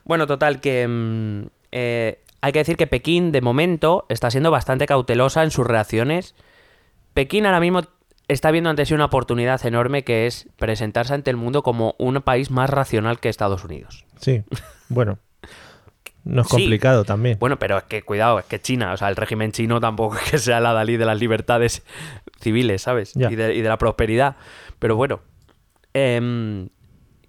[0.04, 4.86] Bueno, total, que mm, eh, hay que decir que Pekín, de momento, está siendo bastante
[4.86, 6.34] cautelosa en sus reacciones.
[7.14, 7.82] Pekín ahora mismo
[8.28, 12.22] está viendo ante sí una oportunidad enorme que es presentarse ante el mundo como un
[12.22, 14.06] país más racional que Estados Unidos.
[14.20, 14.42] Sí,
[14.88, 15.18] bueno.
[16.24, 16.56] No es Sí.
[16.56, 17.38] complicado también.
[17.38, 20.30] Bueno, pero es que cuidado, es que China, o sea, el régimen chino tampoco es
[20.30, 21.82] que sea la Dalí de las libertades
[22.40, 23.14] civiles, ¿sabes?
[23.16, 24.36] Y, de, y de la prosperidad.
[24.78, 25.20] Pero bueno.
[25.94, 26.68] em,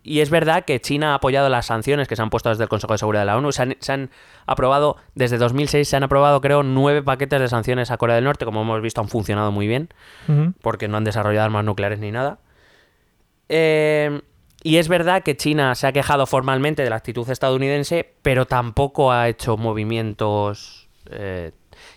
[0.04, 2.70] y es verdad que China ha apoyado las sanciones que se han puesto desde el
[2.70, 3.52] Consejo de Seguridad de la ONU.
[3.52, 4.10] Se han, se han
[4.48, 8.44] aprobado, desde 2006 se han aprobado, creo, nueve paquetes de sanciones a Corea del Norte.
[8.46, 9.90] Como hemos visto, han funcionado muy bien
[10.62, 12.40] porque no han desarrollado armas nucleares ni nada.
[13.48, 14.22] Eh,
[14.64, 19.12] y es verdad que China se ha quejado formalmente de la actitud estadounidense, pero tampoco
[19.12, 20.90] ha hecho movimientos...
[21.10, 21.52] eh,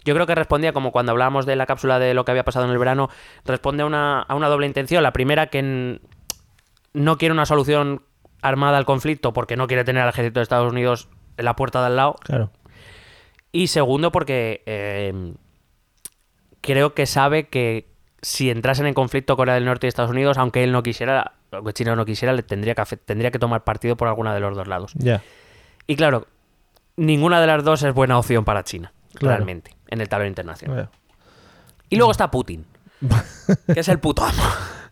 [0.05, 2.65] yo creo que respondía como cuando hablábamos de la cápsula de lo que había pasado
[2.65, 3.11] en el verano,
[3.45, 5.03] responde a una, a una doble intención.
[5.03, 6.01] La primera, que
[6.95, 8.03] no quiere una solución
[8.41, 11.81] armada al conflicto porque no quiere tener al ejército de Estados Unidos en la puerta
[11.81, 12.17] de al lado.
[12.23, 12.51] Claro.
[13.53, 15.35] Y segundo, porque eh,
[16.61, 17.89] creo que sabe que
[18.21, 21.73] si entrasen en conflicto Corea del Norte y Estados Unidos, aunque él no quisiera, aunque
[21.73, 24.67] China no quisiera, le tendría que, tendría que tomar partido por alguna de los dos
[24.69, 24.93] lados.
[25.87, 26.27] Y claro,
[26.97, 29.37] ninguna de las dos es buena opción para China, Claro.
[29.37, 30.89] realmente, en el tablero internacional.
[31.91, 32.65] Y luego está Putin,
[33.73, 34.43] que es el puto amo.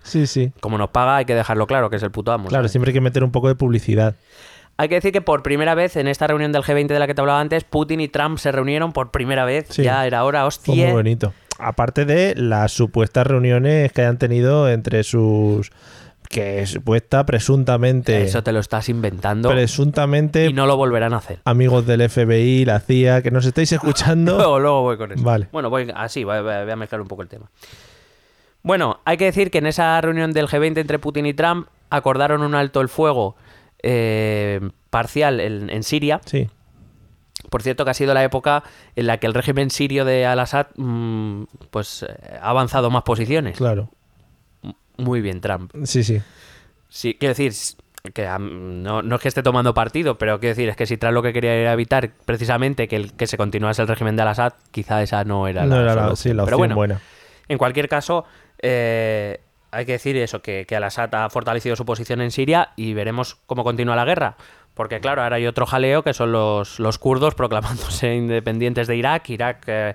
[0.02, 0.52] Sí, sí.
[0.60, 2.48] Como nos paga, hay que dejarlo claro que es el puto amo.
[2.48, 2.72] Claro, ¿sabes?
[2.72, 4.16] siempre hay que meter un poco de publicidad.
[4.76, 7.14] Hay que decir que por primera vez en esta reunión del G20 de la que
[7.14, 9.66] te hablaba antes, Putin y Trump se reunieron por primera vez.
[9.70, 9.82] Sí.
[9.82, 10.84] Ya era hora, Fue hostia.
[10.86, 11.32] muy bonito.
[11.58, 15.70] Aparte de las supuestas reuniones que hayan tenido entre sus.
[16.32, 18.22] Que supuesta, presuntamente.
[18.22, 21.40] Eso te lo estás inventando Presuntamente y no lo volverán a hacer.
[21.44, 24.36] amigos del FBI, la CIA, que nos estáis escuchando.
[24.38, 25.22] Luego, luego voy con eso.
[25.22, 25.48] Vale.
[25.52, 27.50] Bueno, voy así, voy, a mezclar un poco el tema.
[28.62, 32.42] Bueno, hay que decir que en esa reunión del G20 entre Putin y Trump acordaron
[32.42, 33.36] un alto el fuego
[33.82, 36.20] eh, parcial en, en Siria.
[36.24, 36.48] Sí,
[37.50, 38.64] Por cierto, que ha sido la época
[38.96, 43.58] en la que el régimen sirio de Al-Assad mm, pues, eh, ha avanzado más posiciones.
[43.58, 43.90] claro.
[45.02, 45.72] Muy bien, Trump.
[45.84, 46.20] Sí, sí.
[46.88, 47.52] Sí, quiero decir
[48.14, 51.14] que no, no es que esté tomando partido, pero quiero decir es que si Trump
[51.14, 54.54] lo que quería era evitar precisamente que, el, que se continuase el régimen de Al-Assad,
[54.72, 57.00] quizá esa no era no la era la, sí, la Pero opción bueno, buena.
[57.48, 58.24] en cualquier caso,
[58.60, 62.92] eh, hay que decir eso, que, que Al-Assad ha fortalecido su posición en Siria y
[62.92, 64.36] veremos cómo continúa la guerra.
[64.74, 69.28] Porque claro, ahora hay otro jaleo que son los, los kurdos proclamándose independientes de Irak.
[69.30, 69.94] Irak eh,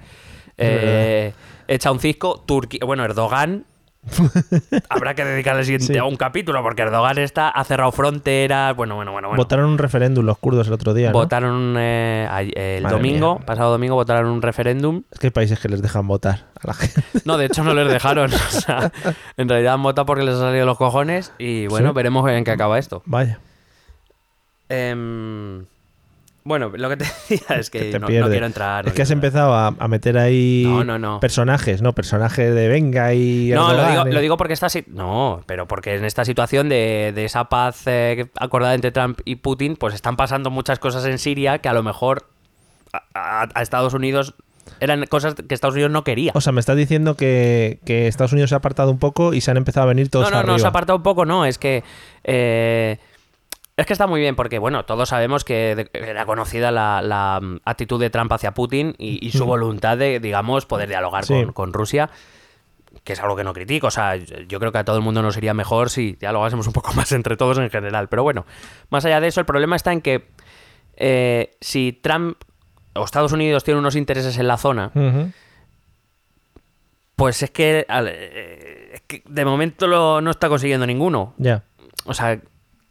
[0.58, 1.34] eh,
[1.68, 2.44] echa un cisco.
[2.46, 3.66] Turquía, bueno, Erdogan.
[4.90, 5.98] Habrá que dedicarle siguiente Sí.
[5.98, 8.76] a un capítulo porque Erdogan está, ha cerrado fronteras.
[8.76, 9.28] Bueno, bueno, bueno.
[9.30, 9.42] bueno.
[9.42, 11.14] Votaron un referéndum los kurdos el otro día, ¿no?
[11.14, 13.46] Votaron eh, ay- el Madre domingo, mía.
[13.46, 16.74] pasado domingo, votaron un referéndum Es que hay países que les dejan votar a la
[16.74, 17.02] gente.
[17.26, 18.32] No, de hecho no les dejaron.
[18.34, 18.92] O sea,
[19.38, 21.96] en realidad han votado porque les ha salido los cojones y bueno, Sí.
[21.96, 23.04] veremos en qué acaba esto.
[23.06, 23.40] Vaya.
[24.70, 25.66] Em,
[26.48, 28.86] bueno, lo que te decía es que, no, no quiero entrar.
[28.86, 31.20] no es que has empezado a, a meter ahí No, no, no.
[31.20, 31.94] personajes, ¿no?
[31.94, 33.52] Personajes de venga y.
[33.54, 34.54] No, lo digo, y- lo digo porque
[34.88, 39.36] No, pero porque en esta situación de, de esa paz eh, acordada entre Trump y
[39.36, 42.28] Putin, pues están pasando muchas cosas en Siria que a lo mejor
[42.94, 43.04] a,
[43.44, 44.34] a- a Estados Unidos
[44.80, 46.32] eran cosas que Estados Unidos no quería.
[46.36, 49.42] O sea, me estás diciendo que, que Estados Unidos se ha apartado un poco y
[49.42, 50.54] se han empezado a venir todos no, no, arriba.
[50.54, 51.84] no, se ha apartado un poco, no, es que...
[52.24, 52.98] eh,
[53.78, 57.58] es que está muy bien porque, bueno, todos sabemos que era conocida la, la, mm,
[57.64, 61.34] actitud de Trump hacia Putin y, y su voluntad de, digamos, poder dialogar Sí.
[61.44, 62.10] con, con Rusia,
[63.04, 63.88] que es algo que no critico.
[63.88, 66.74] O sea, yo creo que a todo el mundo nos iría mejor si dialogásemos un
[66.74, 68.08] poco más entre todos en general.
[68.10, 68.46] Pero bueno,
[68.90, 70.28] más allá de eso, el problema está en que
[70.96, 72.38] eh, si Trump
[72.96, 74.92] o Estados Unidos tienen unos intereses en la zona,
[77.16, 81.34] pues es que, al- eh, es que de momento lo- no está consiguiendo ninguno.
[81.38, 81.64] Ya.
[82.06, 82.40] O sea,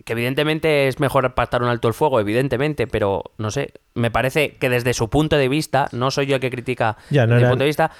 [0.06, 4.56] que evidentemente es mejor pactar un alto el fuego, evidentemente, pero no sé, me parece
[4.56, 7.36] que desde su punto de vista, no soy yo el que critica Ya, no desde
[7.36, 7.90] mi era- punto de vista,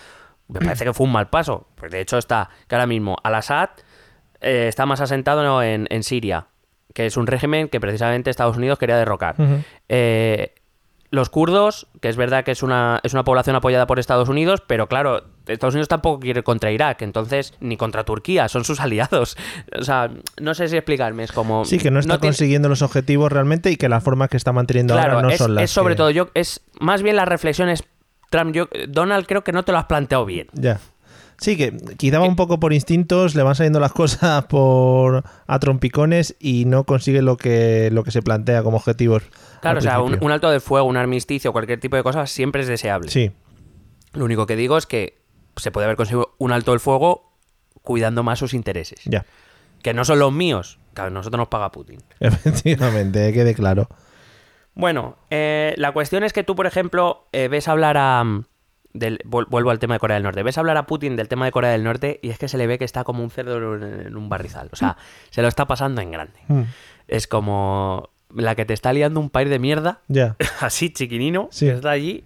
[0.49, 1.67] me parece que fue un mal paso.
[1.75, 3.71] Pues de hecho está que ahora mismo Al-Assad
[4.41, 6.47] eh, está más asentado en, en Siria,
[6.95, 9.35] que es un régimen que precisamente Estados Unidos quería derrocar.
[9.89, 10.55] Eh,
[11.11, 14.63] los kurdos, que es verdad que es una, es una población apoyada por Estados Unidos,
[14.67, 19.37] pero claro, Estados Unidos tampoco quiere contra Irak, entonces, ni contra Turquía, son sus aliados.
[19.79, 21.65] O sea, no sé si explicarme, es como...
[21.65, 24.95] Sí, que no está consiguiendo los objetivos realmente y que las formas que está manteniendo
[24.95, 27.29] Claro, ahora no es, son las es sobre que- todo, yo, es más bien las
[27.29, 27.85] reflexiones...
[28.29, 30.49] Trump, yo, Donald creo que no te lo has planteado bien.
[30.53, 30.81] Ya.
[31.39, 35.59] Sí, que quizá va un poco por instintos, le van saliendo las cosas por a
[35.59, 39.22] trompicones y no consigue lo que, lo que se plantea como objetivos.
[39.61, 42.68] Claro, o sea, un, alto de fuego, un armisticio, cualquier tipo de cosa siempre es
[42.68, 43.11] deseable.
[43.11, 43.32] Sí,
[44.12, 45.18] Lo único que digo es que
[45.57, 47.32] se puede haber conseguido un alto del fuego
[47.82, 49.01] cuidando más sus intereses.
[49.05, 49.24] ya.
[49.82, 52.01] Que no son los míos, que a nosotros nos paga Putin.
[52.20, 53.89] Efectivamente, quede claro.
[54.74, 58.24] Bueno, eh, la cuestión es que tú, por ejemplo, eh, ves hablar a...
[58.97, 60.43] mm, del- vuelvo al tema de Corea del Norte.
[60.43, 62.67] Ves hablar a Putin del tema de Corea del Norte y es que se le
[62.67, 64.69] ve que está como un cerdo en, un barrizal.
[64.73, 64.97] O sea,
[65.31, 66.39] se lo está pasando en grande.
[66.49, 66.63] Mm,
[67.09, 70.37] Es como la que te está liando un país de mierda, Ya.
[70.61, 71.67] así chiquinino, Sí.
[71.67, 72.25] que está allí.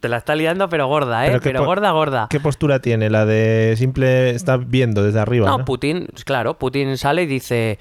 [0.00, 1.40] Te la está liando, pero gorda, ¿eh?
[1.42, 2.26] Pero gorda, gorda.
[2.28, 3.08] ¿Qué postura tiene?
[3.08, 5.46] La de simple está viendo desde arriba.
[5.48, 5.64] No, ¿no?
[5.64, 7.78] Putin, claro, Putin sale y dice,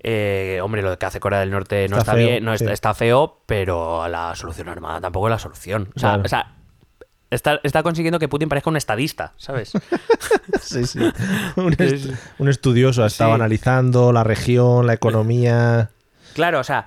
[0.00, 2.64] eh, hombre, lo que hace Corea del Norte no Está está, feo, bien, no sí.
[2.64, 5.90] está, está feo, pero la solución armada tampoco es la solución.
[5.94, 6.22] O sea, Claro.
[6.24, 6.54] o sea,
[7.32, 9.72] está, está consiguiendo que Putin parezca un estadista, ¿sabes?
[10.60, 11.00] Sí, sí.
[11.56, 12.10] Un, est-
[12.48, 13.34] estudioso ha estado Sí.
[13.34, 15.90] analizando la región, la economía.
[16.34, 16.86] claro, o sea,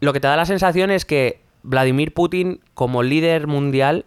[0.00, 4.04] lo que te da la sensación es que Vladimir Putin, como líder mundial,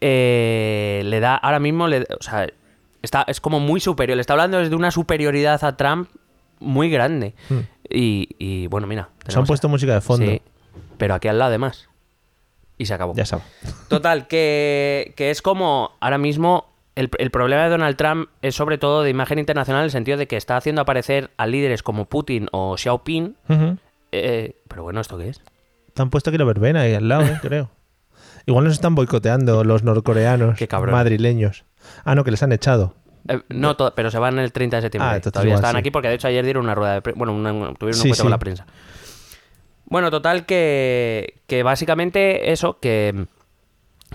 [0.00, 2.46] eh, le da ahora mismo, le, o sea,
[3.02, 4.16] está, es como muy superior.
[4.16, 6.08] Le está hablando desde una superioridad a Trump
[6.58, 7.34] muy grande.
[7.48, 7.60] Hmm.
[7.88, 9.08] Y, y, bueno, mira.
[9.28, 10.26] Se han puesto música de fondo.
[10.26, 10.42] Sí,
[10.98, 11.88] pero aquí al lado además.
[12.78, 13.14] Y se acabó.
[13.14, 13.44] Ya sabes.
[13.88, 18.78] Total, que, que es como ahora mismo el, el problema de Donald Trump es sobre
[18.78, 22.04] todo de imagen internacional en el sentido de que está haciendo aparecer a líderes como
[22.06, 23.36] Putin o Xiaoping.
[23.48, 23.76] Ujú.
[24.12, 25.40] eh, pero bueno, ¿esto qué es?
[25.94, 27.38] Te han puesto aquí la verbena ahí al lado, ¿eh?
[27.40, 27.70] creo.
[28.46, 31.64] Igual nos están boicoteando los norcoreanos Qué madrileños.
[32.04, 32.94] Ah, no, que les han echado.
[33.28, 35.10] Eh, no, pero se van el 30 de septiembre.
[35.16, 35.78] Ah, Todavía estaban sí.
[35.80, 37.18] aquí porque de hecho ayer dieron una rueda de prensa.
[37.18, 38.66] Bueno, una- tuvieron un Sí, encuentro con la prensa.
[39.86, 43.26] Bueno, total que, que básicamente eso, que,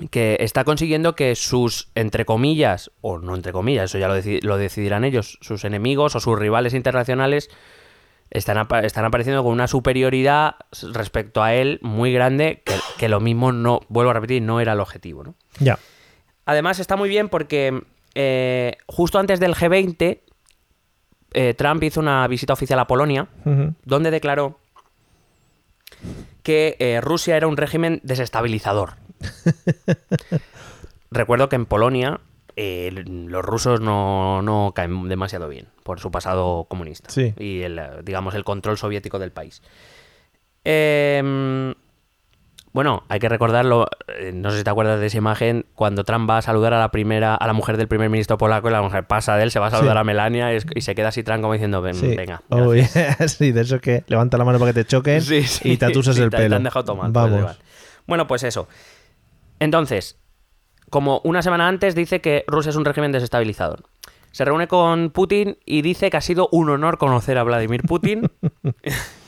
[0.09, 4.41] que está consiguiendo que sus, entre comillas, o no entre comillas, eso ya lo, deci-
[4.43, 7.49] lo decidirán ellos, sus enemigos o sus rivales internacionales
[8.32, 10.55] están, están apareciendo con una superioridad
[10.93, 14.74] respecto a él muy grande, que, que lo mismo no, vuelvo a repetir, no era
[14.74, 15.36] el objetivo, ¿no?
[15.59, 15.78] Ya.
[16.45, 17.82] Además está muy bien porque
[18.15, 20.19] eh, justo antes del G20,
[21.34, 23.28] eh, Trump hizo una visita oficial a Polonia,
[23.86, 24.59] donde declaró
[26.43, 28.93] que eh, Rusia era un régimen desestabilizador.
[31.11, 32.19] Recuerdo que en Polonia
[32.55, 37.33] eh, los rusos no, no caen demasiado bien por su pasado comunista Sí.
[37.37, 39.61] y el, eh, digamos el control soviético del país.
[40.63, 41.73] Em,
[42.74, 46.30] bueno, hay que recordarlo, eh, no sé si te acuerdas de esa imagen, cuando Trump
[46.30, 48.82] va a saludar a la primera, a la mujer del primer ministro polaco y la
[48.82, 49.99] mujer pasa de él, se va a saludar Sí.
[49.99, 52.15] a Melania y, es- y se queda así Trump como diciendo, "Ven, Sí.
[52.15, 52.41] venga.
[52.49, 52.93] Oh, gracias".
[53.17, 53.28] yeah.
[53.28, 56.15] sí, de eso que levanta la mano para que te choquen Sí, y te atusas
[56.15, 56.49] Sí, el te- pelo.
[56.49, 57.11] Te han dejado tomar.
[57.11, 57.39] pues, Vamos.
[57.39, 57.57] igual.
[58.07, 58.67] Bueno, pues eso.
[59.59, 60.17] Entonces,
[60.89, 63.84] como una semana antes dice que Rusia es un régimen desestabilizador.
[64.32, 68.32] Se reúne con Putin y dice que ha sido un honor conocer a Vladimir Putin.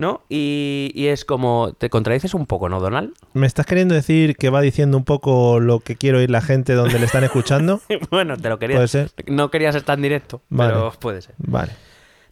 [0.00, 0.22] ¿No?
[0.30, 3.12] Y, y es como, te contradices un poco, ¿no, Donald?
[3.34, 6.72] ¿Me estás queriendo decir que va diciendo un poco lo que quiero oír la gente
[6.72, 7.82] donde le están escuchando?
[8.10, 8.76] bueno, te lo quería.
[8.76, 9.10] Puede ser.
[9.26, 10.72] No quería ser tan directo, Vale.
[10.72, 11.34] pero puede ser.
[11.36, 11.72] Vale.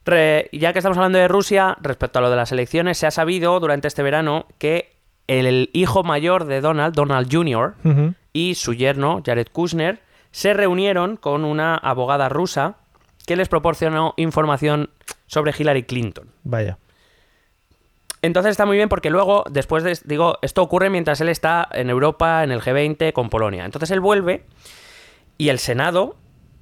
[0.07, 3.11] Re- ya que estamos hablando de Rusia, respecto a lo de las elecciones, se ha
[3.11, 4.97] sabido durante este verano que
[5.27, 7.75] el, hijo mayor de Donald, Donald Jr.,
[8.33, 10.01] y su yerno, Jared Kushner,
[10.31, 12.77] se reunieron con una abogada rusa
[13.27, 14.89] que les proporcionó información
[15.27, 16.31] sobre Hillary Clinton.
[16.45, 16.79] Vaya.
[18.23, 21.89] Entonces está muy bien porque luego, después de, digo, esto ocurre mientras él está en
[21.91, 23.65] Europa, en el G20, con Polonia.
[23.65, 24.45] Entonces él vuelve
[25.37, 26.17] y el Senado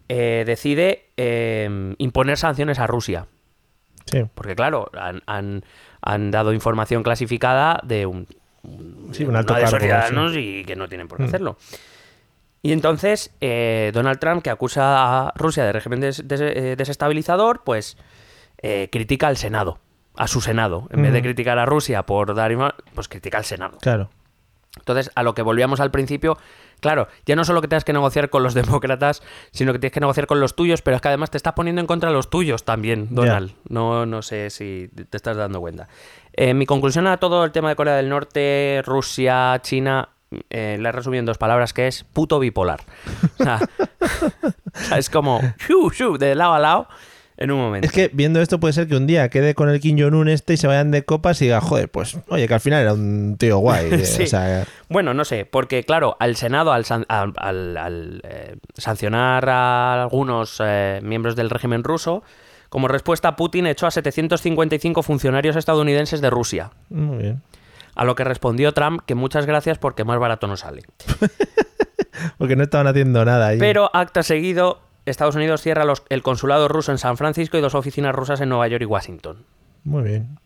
[0.09, 3.27] eh, decide eh, imponer sanciones a Rusia.
[4.05, 4.23] Sí.
[4.35, 5.65] Porque claro, han, han-
[6.03, 8.29] han dado información clasificada de un,
[8.63, 11.29] un- Sí, un alto una de esos ciudadanos y que no tienen por qué Mm.
[11.29, 11.57] hacerlo.
[12.63, 17.97] Y entonces eh, Donald Trump, que acusa a Rusia de régimen des- des- desestabilizador, pues
[18.91, 19.79] critica al Senado,
[20.17, 20.89] a su Senado.
[20.91, 21.25] En vez de Mm.
[21.25, 22.51] criticar a Rusia por dar...
[22.53, 23.79] inma- Pues critica al Senado.
[23.81, 24.11] Claro.
[24.79, 26.37] Entonces, a lo que volvíamos al principio,
[26.81, 28.53] claro, ya no solo que tengas que negociar con los
[28.83, 31.55] demócratas, sino que tienes que negociar con los tuyos, pero es que además te estás
[31.55, 33.53] poniendo en contra de los tuyos también, Donald.
[33.69, 35.89] No, no sé si te estás dando cuenta.
[36.35, 40.11] Eh, mi conclusión a todo el tema de Corea del Norte, Rusia, China,
[40.51, 42.81] eh, la he resumido en dos palabras, que es puto bipolar.
[43.39, 43.61] O sea,
[44.01, 46.89] o sea, es como, shu, shu, de lado a lado.
[47.39, 47.87] En un momento.
[47.87, 50.55] Es que viendo esto puede ser que un día quede con el Kim Jong-un este
[50.55, 53.37] y se vayan de copas y diga, joder, pues oye, que al final era un
[53.39, 53.89] tío guay.
[53.93, 54.23] eh, Sí.
[54.23, 58.57] o sea, Bueno, no sé, porque claro, al Senado, al, san- al- al- al, eh,
[58.75, 62.23] sancionar a algunos eh, miembros del régimen ruso,
[62.69, 66.71] como respuesta Putin echó a 755 funcionarios estadounidenses de Rusia.
[66.91, 67.43] muy bien.
[67.95, 70.83] A lo que respondió Trump que muchas gracias porque más barato no sale.
[72.39, 73.59] Porque no estaban haciendo nada ahí.
[73.59, 77.75] Pero acto seguido, Estados Unidos cierra los- el consulado ruso en San Francisco y dos
[77.75, 79.45] oficinas rusas en Nueva York y Washington.
[79.85, 80.39] Muy bien.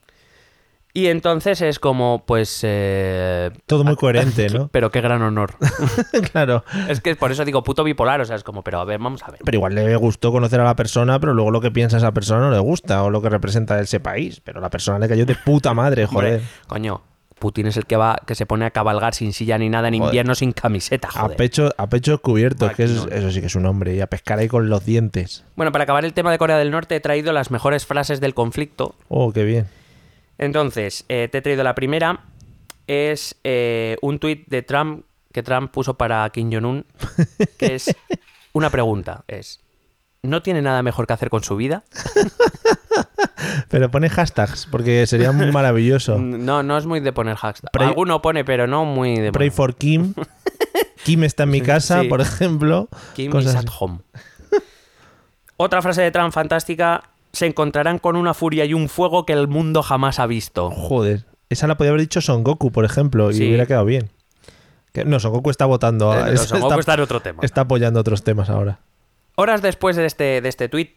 [0.93, 2.61] Y entonces es como, pues...
[2.65, 4.67] eh, Todo muy coherente, ¿no?
[4.73, 5.55] Pero qué gran honor.
[6.33, 6.65] claro.
[6.89, 9.23] es que por eso digo puto bipolar, o sea, es como, pero a ver, vamos
[9.23, 9.41] a ver.
[9.45, 12.41] Pero igual le gustó conocer a la persona, pero luego lo que piensa esa persona
[12.41, 14.41] no le gusta, o lo que representa ese país.
[14.41, 16.43] Pero la persona le cayó de puta madre, Hombre, joder.
[16.67, 17.03] coño,
[17.41, 19.95] Putin es el que va, que se pone a cabalgar sin silla ni nada en
[19.95, 20.07] Joder.
[20.09, 21.37] invierno sin camiseta, A joder.
[21.37, 24.39] pecho, a pecho descubierto, que es- eso sí que es un hombre, y a pescar
[24.39, 25.45] ahí con los dientes.
[25.57, 28.35] Bueno, para acabar el tema de Corea del Norte he traído las mejores frases del
[28.35, 28.95] conflicto.
[29.09, 29.67] Oh, qué bien.
[30.39, 32.21] Entonces, eh, te he traído la primera.
[32.87, 36.85] Es eh, un tuit de Trump que Trump puso para Kim Jong-un,
[37.59, 37.95] que es
[38.53, 39.25] una pregunta.
[39.29, 39.61] Es,
[40.23, 41.83] ¿no tiene nada mejor que hacer con su vida?
[43.69, 46.19] Pero pone hashtags, porque sería muy maravilloso.
[46.41, 47.71] No, no es muy de poner hashtag.
[47.73, 49.33] Pray- Alguno pone, pero no muy de...
[49.33, 50.15] Pray for Kim.
[51.05, 52.09] Kim está en mi casa, Sí.
[52.09, 52.89] por ejemplo.
[53.15, 54.01] Kim Cosas is at home.
[55.57, 57.05] Otra frase de Trump fantástica.
[57.33, 60.71] Se encontrarán con una furia y un fuego que el mundo jamás ha visto.
[60.71, 61.25] Joder.
[61.49, 63.47] Esa la podía haber dicho Son Goku, por ejemplo, y Sí.
[63.47, 64.11] hubiera quedado bien.
[65.07, 66.13] No, Son Goku está votando.
[66.15, 67.41] Eh, es- Son Goku está en otro tema.
[67.43, 68.81] está apoyando otros temas ahora.
[69.37, 70.95] Horas después de este, de este tweet,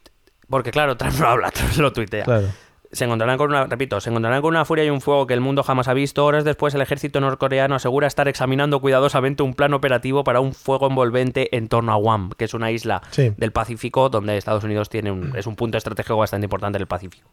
[0.49, 2.23] porque claro, Trump no habla, Trump lo tuitea.
[2.25, 2.47] Claro.
[2.91, 5.41] Se encontrarán con una, repito, se encontrarán con una furia y un fuego que el
[5.41, 6.23] mundo jamás ha visto.
[6.23, 10.85] Horas después, el ejército norcoreano asegura estar examinando cuidadosamente un plan operativo para un fuego
[10.87, 13.33] envolvente en torno a Guam, que es una isla Sí.
[13.35, 16.87] del Pacífico donde Estados Unidos tiene un, es un punto estratégico bastante importante en el
[16.87, 17.27] Pacífico.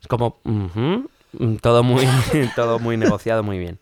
[0.00, 0.38] Es como,
[1.60, 2.06] todo muy,
[2.54, 3.80] todo muy negociado, muy bien.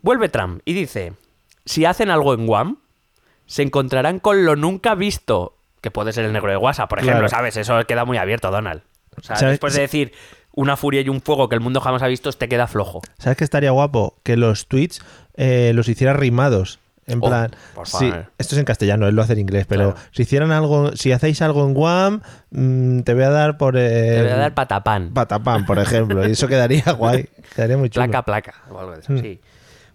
[0.00, 1.12] Vuelve Trump y dice,
[1.66, 2.78] si hacen algo en Guam,
[3.46, 7.20] se encontrarán con lo nunca visto, que puede ser el negro de WhatsApp, por ejemplo,
[7.20, 7.28] Claro.
[7.28, 7.56] ¿sabes?
[7.56, 8.82] Eso queda muy abierto, Donald.
[9.16, 9.52] O sea, ¿Sabes?
[9.54, 10.12] después de decir
[10.54, 13.02] una furia y un fuego que el mundo jamás ha visto, te queda flojo.
[13.18, 14.16] ¿Sabes qué estaría guapo?
[14.22, 15.02] Que los tweets
[15.36, 16.78] eh, los hiciera rimados.
[17.06, 18.30] En Oh, plan, por sí, favor.
[18.38, 20.06] esto es en castellano, él lo hace en inglés, pero Claro.
[20.12, 24.14] si hicieran algo, si hacéis algo en Guam, mm, te voy a dar por eh,
[24.16, 25.10] Te voy a dar patapán.
[25.12, 28.06] patapán, por ejemplo, y eso quedaría guay, quedaría muy chulo.
[28.06, 28.54] Placa, placa.
[28.70, 29.18] O algo de eso, Mm.
[29.20, 29.38] sí.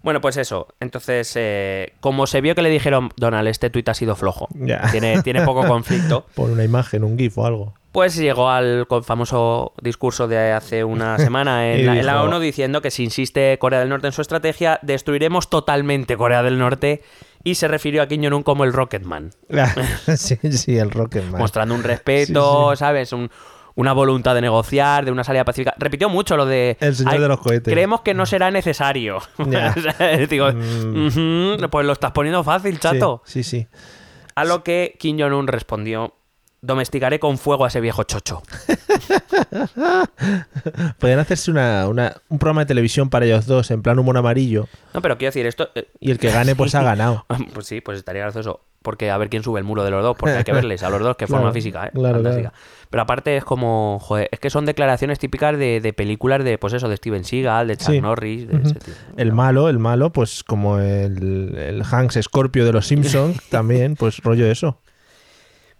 [0.01, 0.67] Bueno, pues eso.
[0.79, 4.47] Entonces, eh, como se vio que le dijeron, Donald, este tuit ha sido flojo,
[4.91, 7.73] tiene, tiene poco conflicto, Por una imagen, un gif o algo.
[7.91, 12.81] pues llegó al famoso discurso de hace una semana en, la, en la ONU diciendo
[12.81, 17.01] que si insiste Corea del Norte en su estrategia, destruiremos totalmente Corea del Norte
[17.43, 19.31] y se refirió a Kim Jong-un como el Rocketman,
[20.17, 21.39] sí, sí, el Rocketman.
[21.41, 22.79] mostrando un respeto, Sí, sí.
[22.79, 23.11] ¿sabes?
[23.13, 23.29] Un-
[23.75, 25.73] una voluntad de negociar, de una salida pacífica.
[25.77, 26.77] Repitió mucho lo de...
[26.79, 27.71] El señor "Ay, de los cohetes".
[27.73, 29.19] Creemos que no será necesario.
[30.29, 31.07] Digo, Mm.
[31.07, 33.21] "Ujú, pues lo estás poniendo fácil, Sí, chato.
[33.25, 33.67] Sí, sí.
[34.35, 36.15] A lo que Kim Jong-un respondió,
[36.61, 38.41] domesticaré con fuego a ese viejo chocho.
[40.99, 44.67] Podrían hacerse una, una- un programa de televisión para ellos dos, en plan humor amarillo,
[44.93, 45.69] No, pero quiero decir, esto...
[45.75, 47.25] eh, y el que gane, pues ha ganado.
[47.53, 48.61] Pues sí, pues estaría gracioso.
[48.81, 50.89] Porque a ver quién sube el muro de los dos, porque hay que verles a
[50.89, 51.91] los dos, que Claro, forma física, ¿eh?
[51.93, 52.53] claro, Fantástica.
[52.89, 56.73] Pero aparte es como, joder, es que son declaraciones típicas de, de películas de, pues
[56.73, 58.01] eso, de Steven Seagal, de Chuck Sí.
[58.01, 58.97] Norris, de ese tipo.
[59.17, 64.19] El malo, el malo, pues como el, el Hanks Scorpio de los Simpsons, también, pues
[64.23, 64.79] rollo eso.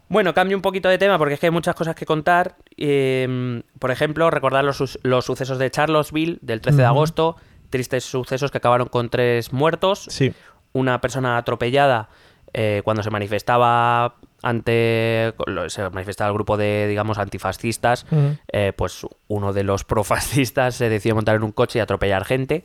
[0.09, 2.55] Bueno, cambio un poquito de tema porque es que hay muchas cosas que contar.
[2.77, 7.35] Eh, por ejemplo, recordar los, los sucesos de Charlottesville del 13 de agosto.
[7.69, 10.05] Tristes sucesos que acabaron con tres muertos.
[10.09, 10.33] Sí.
[10.73, 12.09] Una persona atropellada
[12.53, 15.33] eh, cuando se manifestaba ante.
[15.67, 18.05] Se manifestaba el grupo de, digamos, antifascistas.
[18.51, 22.63] Eh, pues uno de los profascistas se decidió montar en un coche y atropellar gente.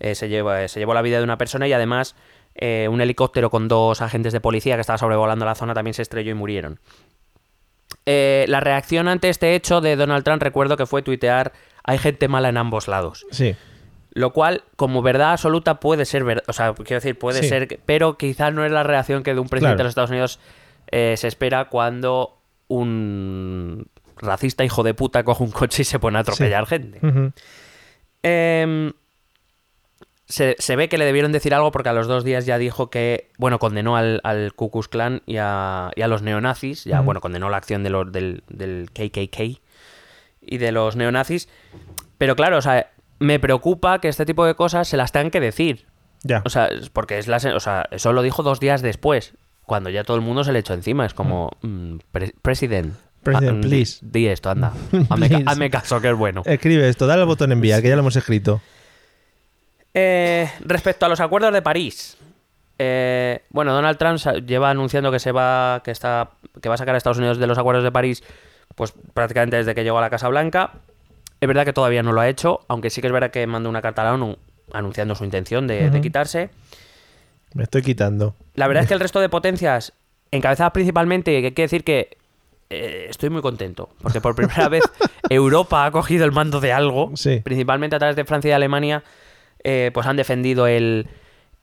[0.00, 2.16] Eh, se, lleva, se llevó la vida de una persona y además
[2.54, 6.02] eh, un helicóptero con dos agentes de policía que estaba sobrevolando la zona también se
[6.02, 6.80] estrelló y murieron.
[8.06, 11.52] La reacción ante este hecho de Donald Trump recuerdo que fue tuitear
[11.84, 13.24] hay gente mala en ambos lados.
[13.30, 13.54] Sí.
[14.12, 16.42] Lo cual, como verdad absoluta, puede ser verdad.
[16.48, 17.48] O sea, quiero decir, puede Sí.
[17.48, 17.78] ser.
[17.86, 19.78] Pero quizás no es la reacción que de un presidente Claro.
[19.78, 20.40] de los Estados Unidos
[20.90, 22.36] eh, se espera cuando
[22.66, 23.86] un
[24.16, 27.00] racista hijo de puta coge un coche y se pone a atropellar gente.
[28.22, 28.92] Em,
[30.26, 32.90] se, se ve que le debieron decir algo porque a los dos días ya dijo
[32.90, 37.00] que, bueno, condenó al, al Ku Klux Klan y a, y a los neonazis, ya,
[37.00, 39.60] bueno, condenó la acción de los, del, del KKK
[40.42, 41.48] y de los neonazis,
[42.18, 42.90] pero claro, o sea,
[43.20, 45.86] me preocupa que este tipo de cosas se las tengan que decir,
[46.24, 46.42] Ya.
[46.44, 50.02] o sea, porque es la, o sea, eso lo dijo dos días después, cuando ya
[50.02, 53.68] todo el mundo se le echó encima, es como, mm, pre- president, President, Ah, mm,
[53.68, 53.98] please.
[54.00, 54.72] Di esto, anda.
[55.46, 56.42] Hazme, caso, que es bueno.
[56.46, 58.62] Escribe esto, dale al botón enviar, que ya lo hemos escrito.
[59.92, 62.16] Eh, respecto a los acuerdos de París.
[62.78, 65.82] eh, bueno, Donald Trump lleva anunciando que se va.
[65.84, 66.30] que está.
[66.62, 68.22] que va a sacar a Estados Unidos de los acuerdos de París.
[68.74, 70.72] Pues prácticamente desde que llegó a la Casa Blanca.
[71.40, 73.68] Es verdad que todavía no lo ha hecho, aunque sí que es verdad que mandó
[73.70, 74.36] una carta a la ONU
[74.72, 76.50] anunciando su intención de, quitarse.
[77.54, 78.34] Me estoy quitando.
[78.54, 79.92] La verdad es que el resto de potencias,
[80.30, 82.16] encabezadas principalmente, que quiere decir que
[82.68, 84.84] eh, estoy muy contento, porque por primera vez
[85.30, 87.40] Europa ha cogido el mando de algo, Sí.
[87.42, 89.02] principalmente a través de Francia y Alemania,
[89.64, 91.08] eh, pues han defendido el,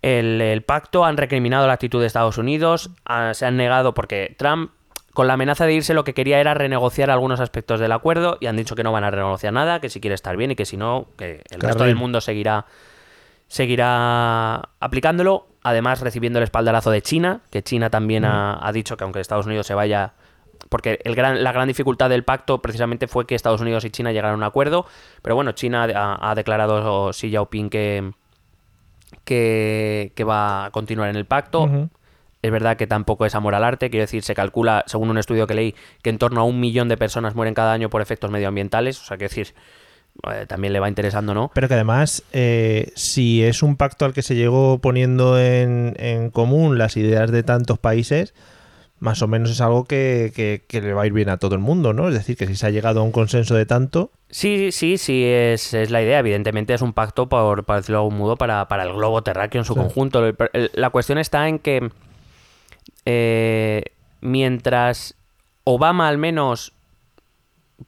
[0.01, 4.35] el- el pacto, han recriminado la actitud de Estados Unidos, ah, se han negado porque
[4.37, 4.71] Trump,
[5.17, 8.45] con la amenaza de irse, lo que quería era renegociar algunos aspectos del acuerdo y
[8.45, 10.63] han dicho que no van a renegociar nada, que si quiere estar bien y que
[10.63, 12.67] si no, que el resto del mundo seguirá
[13.47, 19.05] seguirá aplicándolo, además recibiendo el espaldarazo de China, que China también ha, ha dicho que
[19.05, 20.13] aunque Estados Unidos se vaya,
[20.69, 24.11] porque el gran, la gran dificultad del pacto precisamente fue que Estados Unidos y China
[24.11, 24.85] llegaran a un acuerdo,
[25.23, 28.11] pero bueno, China ha, ha declarado Xi Jinping que,
[29.23, 31.89] que, que va a continuar en el pacto.
[32.47, 35.45] Es verdad que tampoco es amor al arte, quiero decir, se calcula, según un estudio
[35.47, 38.31] que leí, que en torno a un millón de personas mueren cada año por efectos
[38.31, 39.53] medioambientales, o sea, quiero decir,
[40.33, 41.51] eh, también le va interesando, ¿no?
[41.53, 46.31] Pero que además, eh, si es un pacto al que se llegó poniendo en, en
[46.31, 48.33] común las ideas de tantos países,
[48.99, 51.53] más o menos es algo que, que- que le va a ir bien a todo
[51.53, 52.07] el mundo, ¿no?
[52.07, 55.23] Es decir, que si se ha llegado a un consenso de tanto, Sí, sí, sí,
[55.23, 56.19] es, es la idea.
[56.19, 59.61] Evidentemente es un pacto, por, para decirlo de algún modo, para, para el globo terráqueo
[59.61, 59.79] en su Sí.
[59.79, 60.25] conjunto.
[60.25, 61.91] El- el- la cuestión está en que
[63.09, 63.83] eh,
[64.19, 65.15] mientras
[65.63, 66.73] Obama al menos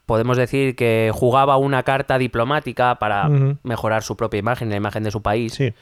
[0.06, 3.28] podemos decir que jugaba una carta diplomática para
[3.64, 5.74] mejorar su propia imagen, la imagen de su país, sí,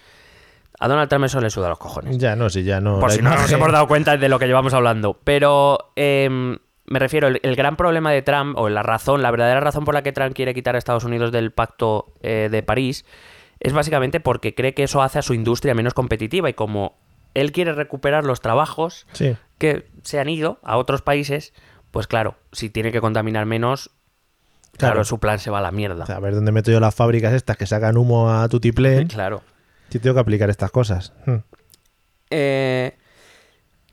[0.79, 2.17] a Donald Trump eso le suda los cojones.
[2.17, 2.99] ya no, sí, ya no.
[2.99, 5.19] Por si no nos hemos dado cuenta de lo que llevamos hablando.
[5.23, 6.57] Pero em,
[6.87, 9.93] me refiero, el, el gran problema de Trump, o la razón, la verdadera razón por
[9.93, 13.05] la que Trump quiere quitar a Estados Unidos del pacto eh, de París,
[13.59, 16.49] es básicamente porque cree que eso hace a su industria menos competitiva.
[16.49, 16.95] Y como
[17.39, 21.53] él quiere recuperar los trabajos Sí, que se han ido a otros países,
[21.91, 23.91] pues claro, si tiene que contaminar menos,
[24.77, 25.03] claro, Claro.
[25.05, 26.03] su plan se va a la mierda.
[26.03, 29.07] o sea, a ver dónde meto yo las fábricas estas que sacan humo a tutiplén.
[29.07, 29.41] Claro.
[29.89, 31.13] Si tengo que aplicar estas cosas.
[31.25, 31.37] Hmm.
[32.29, 32.97] Eh,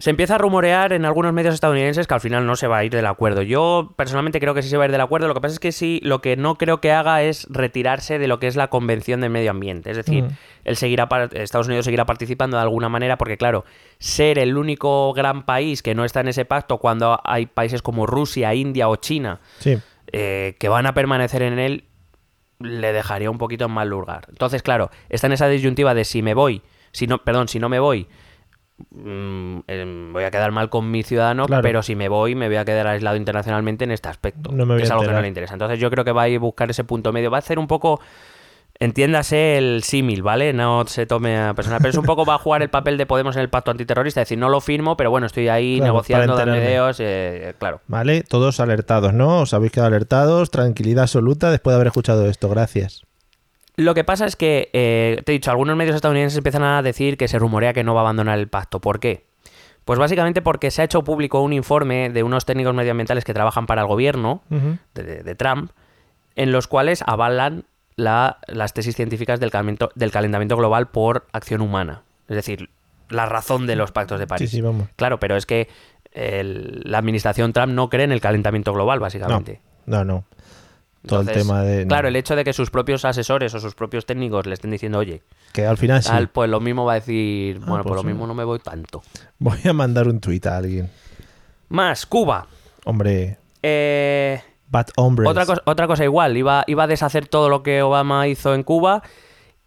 [0.05, 2.85] se empieza a rumorear en algunos medios estadounidenses que al final no se va a
[2.85, 3.41] ir del acuerdo.
[3.41, 5.29] Yo personalmente creo que sí se va a ir del acuerdo.
[5.29, 8.29] Lo que pasa es que sí, lo que no creo que haga es retirarse de
[8.29, 9.91] lo que es la Convención del Medio Ambiente.
[9.91, 10.29] Es decir, Mm.
[10.65, 13.65] él seguirá, Estados Unidos seguirá participando de alguna manera porque, claro,
[13.99, 18.05] ser el único gran país que no está en ese pacto cuando hay países como
[18.05, 19.79] Rusia, India o China Sí,
[20.13, 21.85] eh, que van a permanecer en él,
[22.59, 24.27] le dejaría un poquito en mal lugar.
[24.29, 26.61] Entonces, claro, está en esa disyuntiva de si me voy,
[26.93, 28.07] si no, perdón, si no me voy,
[28.91, 31.63] mm, em, voy a quedar mal con mi ciudadano, Claro.
[31.63, 34.51] pero si me voy, me voy a quedar aislado internacionalmente en este aspecto.
[34.53, 35.55] No me voy que es algo que no le interesa.
[35.55, 37.31] Entonces, yo creo que va a ir a buscar ese punto medio.
[37.31, 38.01] Va a hacer un poco.
[38.81, 40.53] Entiéndase el símil, ¿vale?
[40.53, 41.79] No se tome a personal.
[41.81, 44.21] Pero es un poco va a jugar el papel de Podemos en el pacto antiterrorista.
[44.21, 47.81] Es decir, no lo firmo, pero bueno, estoy ahí Claro, negociando, dando ideas, eh, claro.
[47.87, 49.43] vale, todos alertados, ¿no?
[49.43, 53.03] Os habéis quedado alertados, tranquilidad absoluta después de haber escuchado esto, gracias.
[53.77, 57.17] Lo que pasa es que, eh, te he dicho, algunos medios estadounidenses empiezan a decir
[57.17, 58.81] que se rumorea que no va a abandonar el pacto.
[58.81, 59.25] ¿Por qué?
[59.85, 63.67] Pues básicamente porque se ha hecho público un informe de unos técnicos medioambientales que trabajan
[63.67, 65.73] para el gobierno de, de- de Trump,
[66.37, 67.65] en los cuales avalan
[67.97, 72.03] la- las tesis científicas del calentamiento, del calentamiento global por acción humana.
[72.29, 72.71] Es decir,
[73.11, 74.51] la razón de los pactos de París.
[74.51, 74.89] Sí, sí, vamos.
[74.97, 75.69] Claro, pero es que
[76.13, 79.61] el- la administración Trump no cree en el calentamiento global, No, básicamente.
[79.87, 80.25] no,
[81.05, 81.09] no.
[81.09, 81.87] Todo el Entonces, tema de...
[81.87, 84.99] Claro, el hecho de que sus propios asesores o sus propios técnicos le estén diciendo,
[84.99, 86.11] oye, Que al final sí.
[86.33, 88.07] pues lo mismo va a decir, Ah, bueno, pues pues lo sí.
[88.09, 89.03] mismo no me voy tanto.
[89.39, 90.91] Voy a mandar un tuit a alguien.
[91.69, 92.47] Más, Cuba.
[92.85, 95.29] Hombre, Eh, bad hombres.
[95.31, 98.63] otra, cosa, otra cosa igual, iba, iba a deshacer todo lo que Obama hizo en
[98.63, 99.03] Cuba.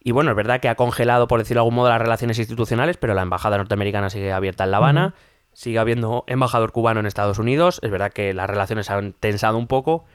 [0.04, 2.98] Y bueno, es verdad que ha congelado, por decirlo de algún modo, las relaciones institucionales,
[2.98, 5.16] pero la embajada norteamericana sigue abierta en La Habana.
[5.54, 7.80] Sigue habiendo embajador cubano en Estados Unidos.
[7.82, 10.06] Es verdad que las relaciones han tensado un poco,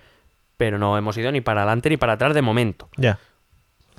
[0.62, 2.88] pero no hemos ido ni para adelante ni para atrás de momento.
[2.96, 3.18] Ya.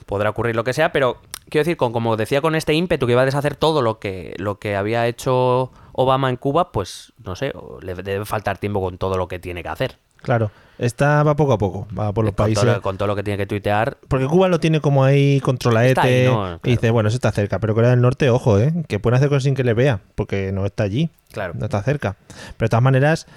[0.06, 1.18] podrá ocurrir lo que sea, pero
[1.50, 4.34] quiero decir, con, como decía con este ímpetu que iba a deshacer todo lo que,
[4.38, 7.52] lo que había hecho Obama en Cuba, pues no sé,
[7.82, 9.98] le debe faltar tiempo con todo lo que tiene que hacer.
[10.22, 10.52] Claro.
[10.78, 12.64] Esta va poco a poco, va por los con, países.
[12.64, 13.98] todo, con todo lo que tiene que tuitear.
[14.08, 15.90] Porque Cuba lo tiene como ahí controlaete.
[15.90, 16.62] Está ahí, ¿no?
[16.64, 17.60] Y dice, bueno, eso está cerca.
[17.60, 18.74] Pero Corea del Norte, ojo, ¿eh?
[18.88, 20.00] Que pueden hacer cosas sin que le vea.
[20.16, 21.10] Porque no está allí.
[21.34, 21.56] Claro.
[21.56, 22.16] No está cerca.
[22.56, 23.28] Pero de todas maneras,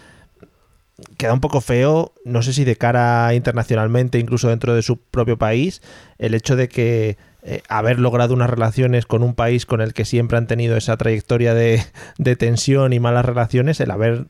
[1.18, 5.36] queda un poco feo, no sé si de cara internacionalmente, incluso dentro de su propio
[5.36, 5.82] país,
[6.18, 7.16] el hecho de que
[7.48, 10.96] eh, haber logrado unas relaciones con un país con el que siempre han tenido esa
[10.96, 11.80] trayectoria de,
[12.18, 14.26] de tensión y malas relaciones, el haber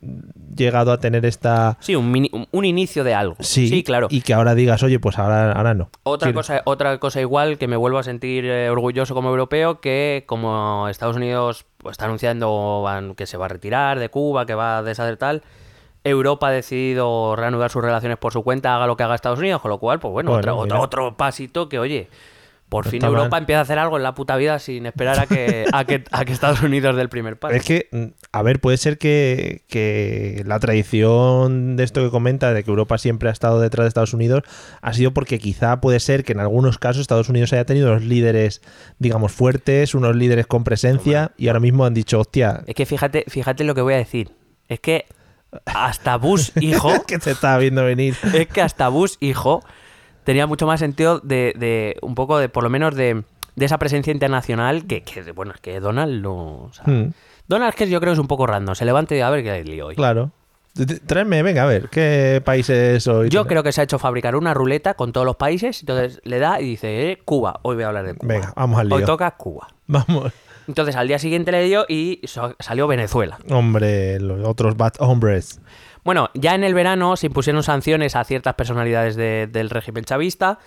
[0.55, 1.79] llegado a tener esta...
[1.81, 3.37] Sí, un, mini- un- inicio de algo.
[3.41, 4.09] Sí, claro.
[4.11, 5.89] Y que ahora digas, oye, pues ahora, ahora no.
[6.03, 10.25] Otra cosa, otra cosa igual que me vuelvo a sentir eh, orgulloso como europeo, que
[10.27, 12.85] como Estados Unidos pues, está anunciando
[13.17, 15.43] que se va a retirar de Cuba, que va a deshacer tal,
[16.09, 19.61] Europa ha decidido reanudar sus relaciones por su cuenta, haga lo que haga Estados Unidos,
[19.61, 20.81] con lo cual, pues bueno, Bueno, otro, mira.
[20.81, 22.09] otro pasito que, oye,
[22.69, 23.11] por No fin mal.
[23.13, 26.03] Europa empieza a hacer algo en la puta vida sin esperar a que, a que,
[26.11, 27.55] a que Estados Unidos dé el primer paso.
[27.55, 32.53] Es que, mm, a ver, puede ser que, que la tradición de esto que comenta,
[32.53, 34.43] de que Europa siempre ha estado detrás de Estados Unidos,
[34.83, 38.03] ha sido porque quizá puede ser que en algunos casos Estados Unidos haya tenido unos
[38.03, 38.63] líderes,
[38.99, 43.25] digamos, fuertes, unos líderes con presencia, y ahora mismo han dicho, hostia, Es que fíjate,
[43.29, 44.31] fíjate lo que voy a decir.
[44.69, 45.07] Es que
[45.65, 48.17] hasta Bush, hijo, que se estaba viendo venir.
[48.35, 49.63] es que hasta Bush, hijo,
[50.25, 53.23] tenía mucho más sentido de, de un poco de, por lo menos, de,
[53.55, 56.35] de esa presencia internacional que, que, bueno, es que Donald no...
[56.65, 57.13] o sea, Mm,
[57.49, 58.75] Donald es que yo creo que es un poco random.
[58.75, 59.95] Se levanta y a ver qué hay lío hoy.
[59.95, 60.33] claro.
[61.07, 63.31] Tráeme, venga, a ver, ¿qué países soy?
[63.31, 66.39] Yo creo que se ha hecho fabricar una ruleta con todos los países, entonces le
[66.39, 68.35] da y dice, eh, Cuba, hoy voy a hablar de Cuba.
[68.35, 69.07] Venga, vamos al Hoy lío.
[69.07, 69.69] toca Cuba.
[69.87, 70.35] Vamos.
[70.69, 72.21] Entonces al día siguiente le dio y
[72.59, 73.39] salió Venezuela.
[73.51, 75.61] Hombre, los otros bad hombres.
[76.05, 80.59] Bueno, ya en el verano se impusieron sanciones a ciertas personalidades de- del régimen chavista.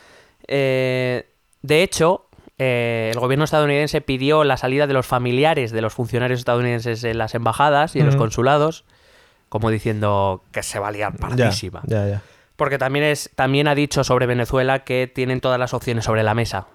[0.47, 1.27] Eh,
[1.61, 2.27] de hecho,
[2.57, 7.17] eh, el gobierno estadounidense pidió la salida de los familiares de los funcionarios estadounidenses en
[7.17, 8.83] las embajadas y en los consulados,
[9.47, 11.81] como diciendo que se valían Ya, pardísima.
[11.85, 12.21] ya, ya.
[12.57, 16.33] Porque también, es, también ha dicho sobre Venezuela que tienen todas las opciones sobre la
[16.33, 16.67] mesa.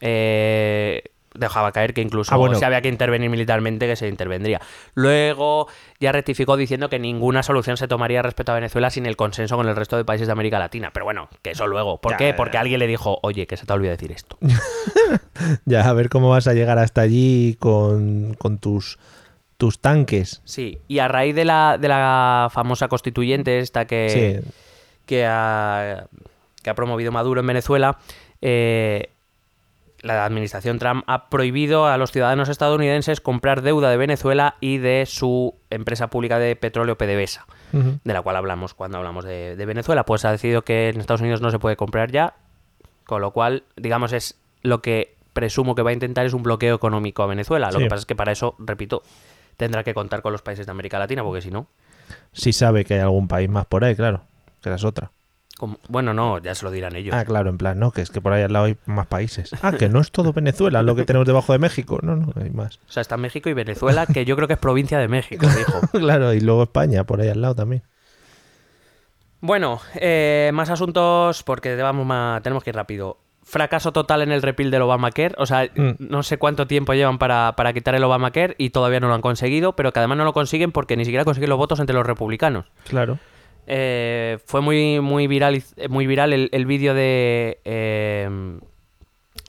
[0.00, 1.02] Eh,
[1.38, 2.54] dejaba caer que incluso Ah, bueno.
[2.58, 4.60] si había que intervenir militarmente, que se intervendría.
[4.94, 5.68] Luego
[6.00, 9.68] ya rectificó diciendo que ninguna solución se tomaría respecto a Venezuela sin el consenso con
[9.68, 10.90] el resto de países de América Latina.
[10.92, 12.00] Pero bueno, que eso luego.
[12.00, 12.34] ¿Por Ya, qué?
[12.34, 14.36] Porque alguien le dijo, oye, que se te olvida decir esto.
[15.64, 18.98] Ya, a ver cómo vas a llegar hasta allí con, con tus,
[19.56, 20.42] tus tanques.
[20.44, 24.50] Sí, y a raíz de la, de la famosa constituyente esta que, Sí.
[25.06, 26.06] que, ha,
[26.62, 27.98] que ha promovido Maduro en Venezuela,
[28.42, 29.10] eh,
[30.00, 35.04] la administración Trump ha prohibido a los ciudadanos estadounidenses comprar deuda de Venezuela y de
[35.06, 40.04] su empresa pública de petróleo PDVSA, de la cual hablamos cuando hablamos de, de Venezuela.
[40.04, 42.34] Pues ha decidido que en Estados Unidos no se puede comprar ya,
[43.06, 46.74] con lo cual, digamos, es lo que presumo que va a intentar es un bloqueo
[46.76, 47.70] económico a Venezuela.
[47.70, 47.84] Lo Sí.
[47.84, 49.02] que pasa es que para eso, repito,
[49.56, 51.66] tendrá que contar con los países de América Latina, porque si no,
[52.32, 54.22] Sí sabe que hay algún país más por ahí, claro.
[54.62, 55.10] Que es otra.
[55.58, 57.14] Como- bueno, no, ya se lo dirán ellos.
[57.14, 59.50] Ah, claro, en plan, no, que es que por ahí al lado hay más países.
[59.62, 61.98] Ah, que no es todo Venezuela lo que tenemos debajo de México.
[62.02, 62.78] No, no, hay más.
[62.88, 65.80] O sea, está México y Venezuela, que yo creo que es provincia de México, dijo.
[65.92, 67.82] claro, y luego España por ahí al lado también.
[69.40, 73.18] Bueno, eh, más asuntos porque vamos ma- tenemos que ir rápido.
[73.44, 75.34] Fracaso total en el repeal del Obamacare.
[75.38, 75.92] O sea, Mm.
[76.00, 79.22] no sé cuánto tiempo llevan para, para quitar el Obamacare y todavía no lo han
[79.22, 82.04] conseguido, pero que además no lo consiguen porque ni siquiera consiguen los votos entre los
[82.06, 82.66] republicanos.
[82.88, 83.18] Claro.
[83.70, 88.28] Eh, fue muy, muy viral, muy viral el, el vídeo de, eh,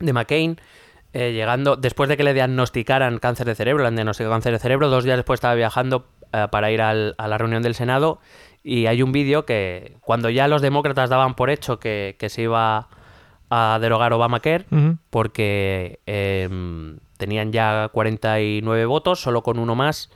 [0.01, 0.57] de McCain
[1.13, 4.59] eh, llegando, después de que le diagnosticaran cáncer de cerebro, le han diagnosticado cáncer de
[4.59, 8.19] cerebro, dos días después estaba viajando eh, para ir al- a la reunión del Senado
[8.61, 12.41] y hay un vídeo que cuando ya los demócratas daban por hecho que, que se
[12.43, 12.89] iba
[13.49, 14.97] a derogar Obamacare, Ujú.
[15.09, 16.47] porque eh,
[17.17, 20.11] tenían ya 49 votos, solo con uno más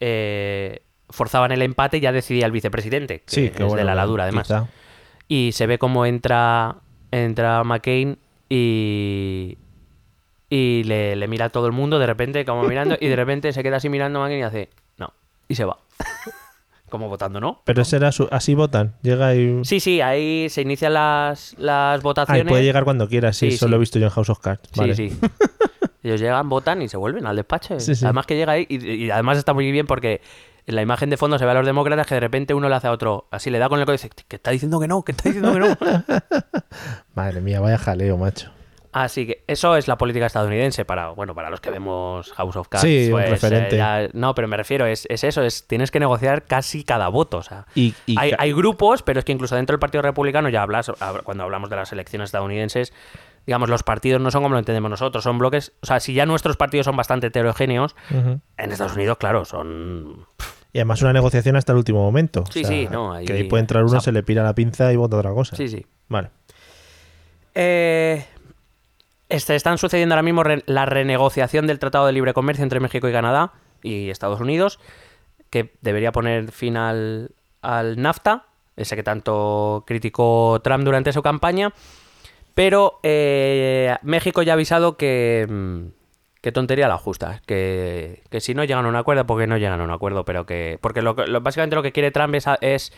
[0.00, 0.80] eh,
[1.14, 3.74] forzaban el empate y ya decidía el vicepresidente, que Sí, es bueno.
[3.76, 4.46] de la ladura además.
[4.46, 4.66] quizá.
[5.28, 6.76] Y se ve cómo entra,
[7.10, 9.56] entra McCain y,
[10.50, 13.52] y le, le mira a todo el mundo de repente, como mirando, y de repente
[13.52, 15.12] se queda así mirando a McCain y hace, no,
[15.48, 15.78] y se va.
[16.90, 17.60] como votando, ¿no?
[17.64, 18.94] Pero ese era su- así votan.
[19.02, 19.64] Llega y.
[19.64, 22.46] Sí, sí, ahí se inician las, las Ah, votaciones.
[22.46, 23.70] puede llegar cuando quiera, sí, Sí, eso sí.
[23.70, 24.70] lo he visto yo en House of Cards.
[24.76, 24.94] Vale.
[24.94, 25.18] Sí, sí.
[26.04, 27.80] Ellos llegan, votan y se vuelven al despacho.
[27.80, 27.92] Sí.
[28.04, 30.20] Además que llega ahí y, y además está muy bien porque
[30.66, 32.74] en la imagen de fondo se ve a los demócratas que de repente uno le
[32.74, 34.88] hace a otro, así le da con el codo y dice, que está diciendo que
[34.88, 35.76] no, que está diciendo que no.
[37.14, 38.50] Madre mía, vaya jaleo, macho.
[38.92, 42.68] Así que eso es la política estadounidense para, bueno, para los que vemos House of
[42.68, 42.82] Cards.
[42.84, 43.74] Sí, un pues, referente.
[43.74, 47.08] eh, ya- no, pero me refiero, es, es eso, es tienes que negociar casi cada
[47.08, 47.38] voto.
[47.38, 50.48] O sea, Y, y hay, hay grupos, pero es que incluso dentro del Partido Republicano,
[50.48, 52.92] ya hablas, hab- cuando hablamos de las elecciones estadounidenses,
[53.46, 55.72] digamos, los partidos no son como lo entendemos nosotros, son bloques.
[55.82, 58.40] O sea, si ya nuestros partidos son bastante heterogéneos, en
[58.72, 60.24] Estados Unidos, claro, son.
[60.74, 62.44] Y además una negociación hasta el último momento.
[62.50, 64.54] Sí, sí, no, ahí- Que ahí puede entrar uno, o sea- se le pira la
[64.54, 65.56] pinza y vota otra cosa.
[65.56, 65.86] Sí, sí.
[66.08, 66.28] Vale.
[67.54, 68.24] Eh,
[69.28, 73.08] este, están sucediendo ahora mismo re- la renegociación del Tratado de Libre Comercio entre México
[73.08, 73.52] y Canadá
[73.82, 74.80] y Estados Unidos,
[75.50, 77.30] que debería poner fin al,
[77.62, 78.46] al NAFTA,
[78.76, 81.72] ese que tanto criticó Trump durante su campaña.
[82.54, 85.46] Pero eh, México ya ha avisado que,
[86.44, 87.40] que tontería la justa.
[87.46, 90.44] Que, que si no llegan a un acuerdo, porque no llegan a un acuerdo, pero
[90.44, 90.78] que.
[90.80, 92.92] Porque lo, que- lo- básicamente lo que quiere Trump es, es,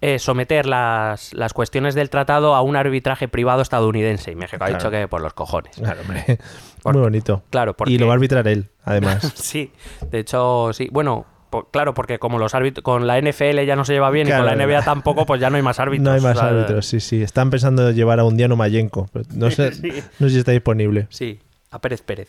[0.00, 4.32] eh, someter las, las cuestiones del tratado a un arbitraje privado estadounidense.
[4.32, 5.76] Y México ha dicho que por los cojones.
[5.76, 6.38] Claro, hombre.
[6.84, 7.44] Muy bonito.
[7.50, 7.92] Claro, porque.
[7.92, 9.32] Y lo va a arbitrar él, además.
[9.36, 9.70] Sí,
[10.10, 10.88] de hecho, sí.
[10.90, 11.26] Bueno,
[11.70, 14.44] claro, porque como los árbitros con la NFL ya no se lleva bien y con
[14.46, 16.04] la NBA tampoco, pues ya no hay más árbitros.
[16.08, 17.22] no hay más O sea, árbitros, sí, sí.
[17.22, 19.08] Están pensando en llevar a un Diano Mayenko.
[19.12, 19.92] pero No sé, Sí.
[20.18, 21.06] no sé si está disponible.
[21.10, 21.38] Sí,
[21.70, 22.28] a Pérez Pérez.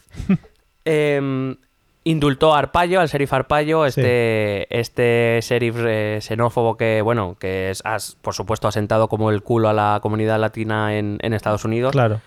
[0.85, 1.55] Em,
[2.03, 7.81] indultó a Arpaio, al sheriff Arpaio, este, este sheriff eh, xenófobo que, bueno, que es,
[7.85, 11.63] has, por supuesto ha sentado como el culo a la comunidad latina en, en Estados
[11.65, 11.91] Unidos.
[11.91, 12.21] Claro.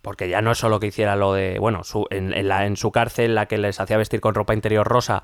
[0.00, 2.76] Porque ya no es solo que hiciera lo de, bueno, su- en, en la, en
[2.76, 5.22] su cárcel la que les hacía vestir con ropa interior rosa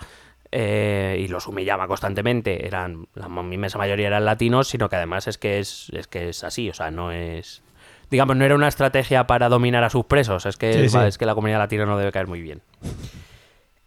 [0.53, 5.39] eh, y los humillaba constantemente, eran, la inmensa mayoría eran latinos, sino que además es
[5.39, 7.63] que es, es que es así, o sea, no es...
[8.11, 10.97] Digamos, no era una estrategia para dominar a sus presos, es que, Sí, sí.
[10.97, 12.61] va, es que la comunidad latina no debe caer muy bien.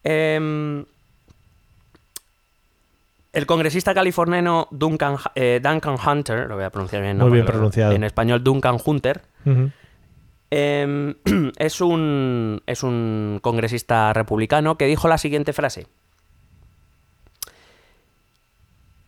[0.03, 0.85] Em,
[3.33, 7.25] el congresista californiano Duncan, eh, Duncan Hunter, lo voy a pronunciar bien, ¿no?
[7.25, 7.91] Muy bien pronunciado.
[7.93, 9.21] En español, Duncan Hunter.
[10.51, 11.15] Em,
[11.57, 15.87] es, un, es un congresista republicano que dijo la siguiente frase.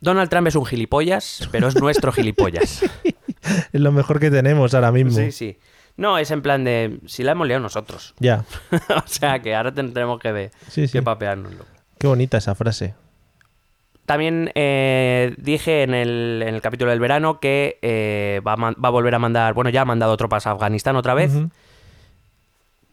[0.01, 2.83] Donald Trump es un gilipollas, pero es nuestro gilipollas.
[3.73, 5.11] Es lo mejor que tenemos ahora mismo.
[5.17, 5.57] Sí, sí.
[5.97, 8.13] No, es en plan de, si la hemos liado nosotros.
[8.19, 8.43] Ya.
[8.71, 10.93] o sea, que ahora tendremos que, ver, Sí, sí.
[10.93, 11.65] que papeárnoslo.
[11.97, 12.93] Qué bonita esa frase.
[14.05, 18.87] También eh, dije en el, en el capítulo del verano que eh, va, a va
[18.87, 21.33] a volver a mandar, bueno, ya ha mandado tropas a Afganistán otra vez.
[21.33, 21.49] Ujú.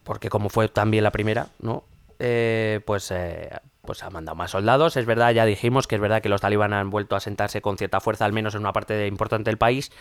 [0.03, 1.83] porque como fue también la primera, ¿no?
[2.19, 3.49] Eh, pues, eh,
[3.81, 4.97] pues ha mandado más soldados.
[4.97, 7.77] Es verdad, ya dijimos que es verdad que los talibán han vuelto a sentarse con
[7.77, 9.91] cierta fuerza, al menos en una parte de- importante del país,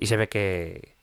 [0.00, 0.96] y se ve que,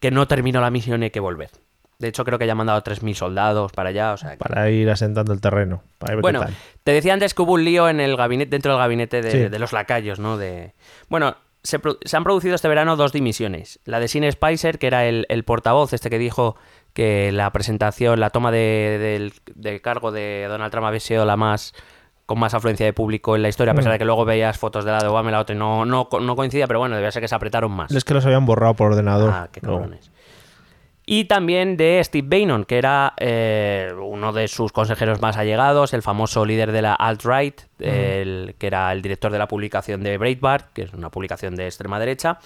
[0.00, 1.50] que no terminó la misión y hay que volver.
[1.98, 4.32] De hecho, creo que ya han mandado 3.000 soldados para allá, o sea...
[4.32, 5.82] que- Para ir asentando el terreno.
[5.98, 6.54] para bueno, tal.
[6.82, 9.38] te decía antes que hubo un lío en el gabinete, dentro del gabinete de, Sí.
[9.48, 10.36] de los lacayos, ¿no?
[10.36, 10.74] De...
[11.08, 13.78] Bueno, se, pro- se han producido este verano dos dimisiones.
[13.84, 16.56] La de Sin Spicer, que era el, el portavoz, este que dijo
[16.92, 21.36] que la presentación, la toma de- del, del cargo de Donald Trump había sido la
[21.36, 21.74] más
[22.26, 23.94] con más afluencia de público en la historia, a pesar Mm.
[23.94, 26.08] de que luego veías fotos de la de Obama y la otra y no, no,
[26.20, 27.90] no coincidía, pero bueno, debía ser que se apretaron más.
[27.92, 29.30] Es que los habían borrado por ordenador.
[29.32, 30.10] Ah, qué cabrones.
[31.06, 36.00] Y también de Steve Bannon, que era eh, uno de sus consejeros más allegados, el
[36.00, 40.72] famoso líder de la alt-right, el- que era el director de la publicación de Breitbart,
[40.72, 42.38] que es una publicación de extrema derecha.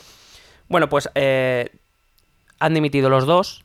[0.69, 1.71] Bueno, pues eh,
[2.59, 3.65] han dimitido los dos,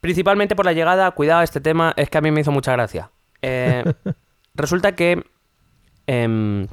[0.00, 3.10] principalmente por la llegada, cuidado, este tema es que a mí me hizo mucha gracia.
[3.42, 3.82] Eh,
[4.54, 5.24] resulta que
[6.12, 6.66] em,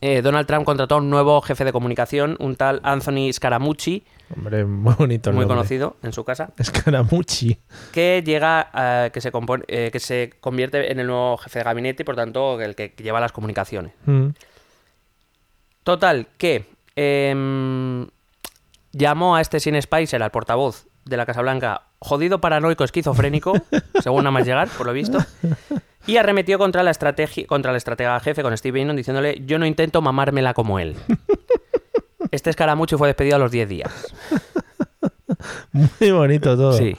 [0.00, 4.04] eh, Donald Trump contrató a un nuevo jefe de comunicación, un tal Anthony Scaramucci,
[4.36, 5.56] Hombre, muy bonito el muy nombre.
[5.56, 7.58] conocido en su casa, Scaramucci.
[7.92, 11.64] que llega, a- que, se compone- eh, que se convierte en el nuevo jefe de
[11.64, 13.92] gabinete y por tanto el que lleva las comunicaciones.
[14.06, 14.28] Mm.
[15.84, 16.64] Total, que
[16.96, 18.06] em,
[18.92, 23.54] llamó a este Sin Spicer, al portavoz de la Casa Blanca, jodido paranoico esquizofrénico,
[24.02, 25.18] según nada más llegar, por lo visto,
[26.06, 29.66] y arremetió contra la, estrategia, contra la estratega jefe, con Steve Bannon, diciéndole, yo no
[29.66, 30.96] intento mamármela como él.
[32.30, 34.14] Este escaramucho fue despedido a los 10 días.
[35.72, 36.72] Muy bonito todo.
[36.72, 36.96] Sí.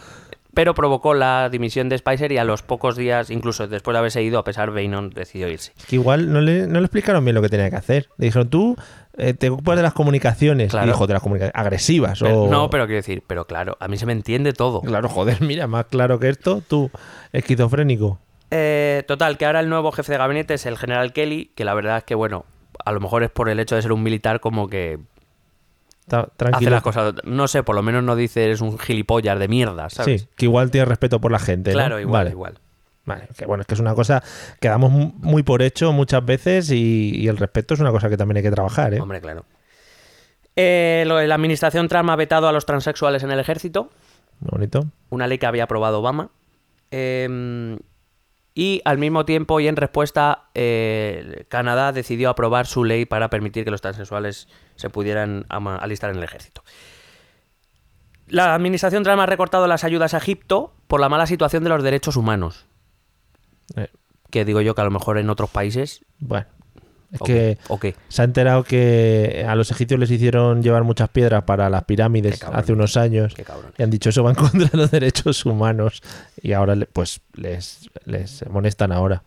[0.53, 4.21] Pero provocó la dimisión de Spicer y a los pocos días, incluso después de haberse
[4.21, 5.71] ido, a pesar, Bannon decidió irse.
[5.87, 8.09] Que igual no le, no le explicaron bien lo que tenía que hacer.
[8.17, 8.77] Le dijeron, tú
[9.17, 10.71] eh, te ocupas de las comunicaciones.
[10.71, 10.87] Claro.
[10.87, 12.19] Dijo, de las comunicaciones agresivas.
[12.19, 12.49] Pero- o...
[12.49, 14.81] No, pero quiero decir, pero claro, a mí se me entiende todo.
[14.81, 16.89] Claro, joder, mira, más claro que esto, tú,
[17.31, 18.19] esquizofrénico.
[18.51, 21.73] Eh, total, que ahora el nuevo jefe de gabinete es el general Kelly, que la
[21.73, 22.45] verdad es que, bueno,
[22.85, 24.99] a lo mejor es por el hecho de ser un militar como que
[26.01, 29.47] Está hace las cosas, no sé, por lo menos no dice eres un gilipollas de
[29.47, 30.23] mierda, ¿sabes?
[30.23, 31.71] Sí, que igual tiene respeto por la gente.
[31.71, 31.75] ¿no?
[31.75, 32.31] Claro, igual, Vale.
[32.31, 32.59] igual.
[33.05, 34.23] Vale, que bueno, es que es una cosa
[34.61, 38.09] que damos mu- muy por hecho muchas veces y, y el respeto es una cosa
[38.09, 39.01] que también hay que trabajar, ¿eh?
[39.01, 39.45] Hombre, claro.
[40.55, 43.89] Eh, lo de la administración Trump ha vetado a los transexuales en el ejército,
[44.39, 44.85] Muy bonito.
[45.09, 46.29] una ley que había aprobado Obama.
[46.91, 47.77] Eh,
[48.55, 53.65] y al mismo tiempo y en respuesta, eh, Canadá decidió aprobar su ley para permitir
[53.65, 56.63] que los transexuales se pudieran alistar en el ejército.
[58.27, 61.81] La administración Trump ha recortado las ayudas a Egipto por la mala situación de los
[61.83, 62.67] derechos humanos.
[63.75, 63.87] Eh,
[64.29, 66.03] Que digo yo que a lo mejor en otros países.
[66.19, 66.45] bueno,
[67.11, 67.21] es
[67.67, 71.69] ¿o que se ha enterado que a los egipcios les hicieron llevar muchas piedras para
[71.69, 73.73] las pirámides hace unos años Qué cabrones.
[73.77, 76.01] y han dicho eso va en contra de los derechos humanos
[76.41, 79.21] y ahora pues les, les amonestan ahora.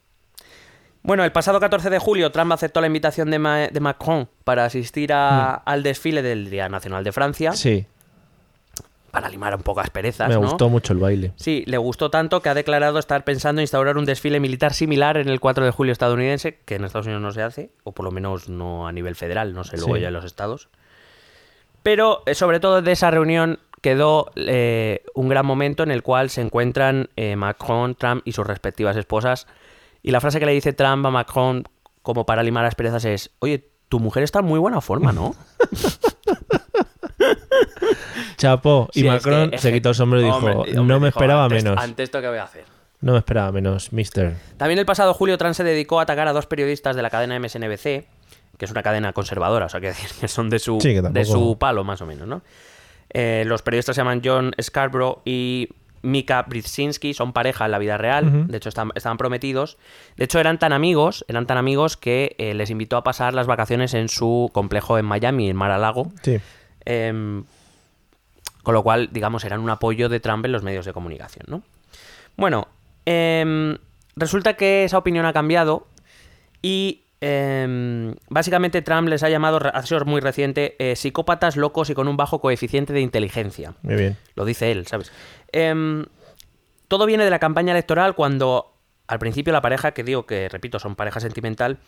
[1.02, 4.64] Bueno, el pasado 14 de julio Trump aceptó la invitación de, Ma- de Macron para
[4.64, 7.52] asistir a- al desfile del Día Nacional de Francia.
[7.52, 7.86] Sí,
[9.16, 10.42] para limar un poco asperezas, Me ¿no?
[10.42, 11.32] gustó mucho el baile.
[11.36, 15.16] Sí, le gustó tanto que ha declarado estar pensando en instaurar un desfile militar similar
[15.16, 18.04] en el 4 de julio estadounidense, que en Estados Unidos no se hace, o por
[18.04, 20.02] lo menos no a nivel federal, no sé, luego Sí.
[20.02, 20.68] ya en los estados.
[21.82, 26.28] Pero eh, sobre todo de esa reunión quedó eh, un gran momento en el cual
[26.28, 29.46] se encuentran eh, Macron, Trump y sus respectivas esposas.
[30.02, 31.64] Y la frase que le dice Trump a Macron
[32.02, 35.34] como para limar asperezas es, oye, tu mujer está en muy buena forma, ¿no?
[38.36, 38.88] Chapo.
[38.94, 41.06] Y Sí, Macron que- se que- quitó el sombrero y dijo, hombre, hombre, no me
[41.06, 41.78] dijo, esperaba "Ante- menos.
[41.78, 42.64] Ante esto, ¿qué voy a hacer?
[43.00, 44.36] No me esperaba menos, mister.
[44.56, 47.36] También el pasado julio Trump se dedicó a atacar a dos periodistas de la cadena
[47.38, 48.06] MSNBC,
[48.58, 51.02] que es una cadena conservadora, o sea, que decir que son de su, Sí, que
[51.02, 52.42] de su palo, más o menos, ¿no?
[53.10, 55.68] Eh, los periodistas se llaman John Scarborough y
[56.02, 59.76] Mika Brzezinski, son pareja en la vida real, de hecho están- estaban prometidos.
[60.16, 63.46] De hecho eran tan amigos, eran tan amigos que eh, les invitó a pasar las
[63.46, 66.12] vacaciones en su complejo en Miami, en Mar a Lago.
[66.22, 66.38] Sí.
[66.84, 67.44] Em,
[68.66, 71.62] con lo cual, digamos, eran un apoyo de Trump en los medios de comunicación, ¿no?
[72.36, 72.66] Bueno,
[73.04, 73.78] em,
[74.16, 75.86] resulta que esa opinión ha cambiado
[76.62, 81.94] y em, básicamente Trump les ha llamado, ha sido muy reciente, eh, psicópatas locos y
[81.94, 83.74] con un bajo coeficiente de inteligencia.
[83.82, 84.16] Muy bien.
[84.34, 85.12] Lo dice él, ¿sabes?
[85.52, 86.04] Em,
[86.88, 88.74] todo viene de la campaña electoral cuando
[89.06, 91.78] al principio la pareja, que digo que, repito, son pareja sentimental,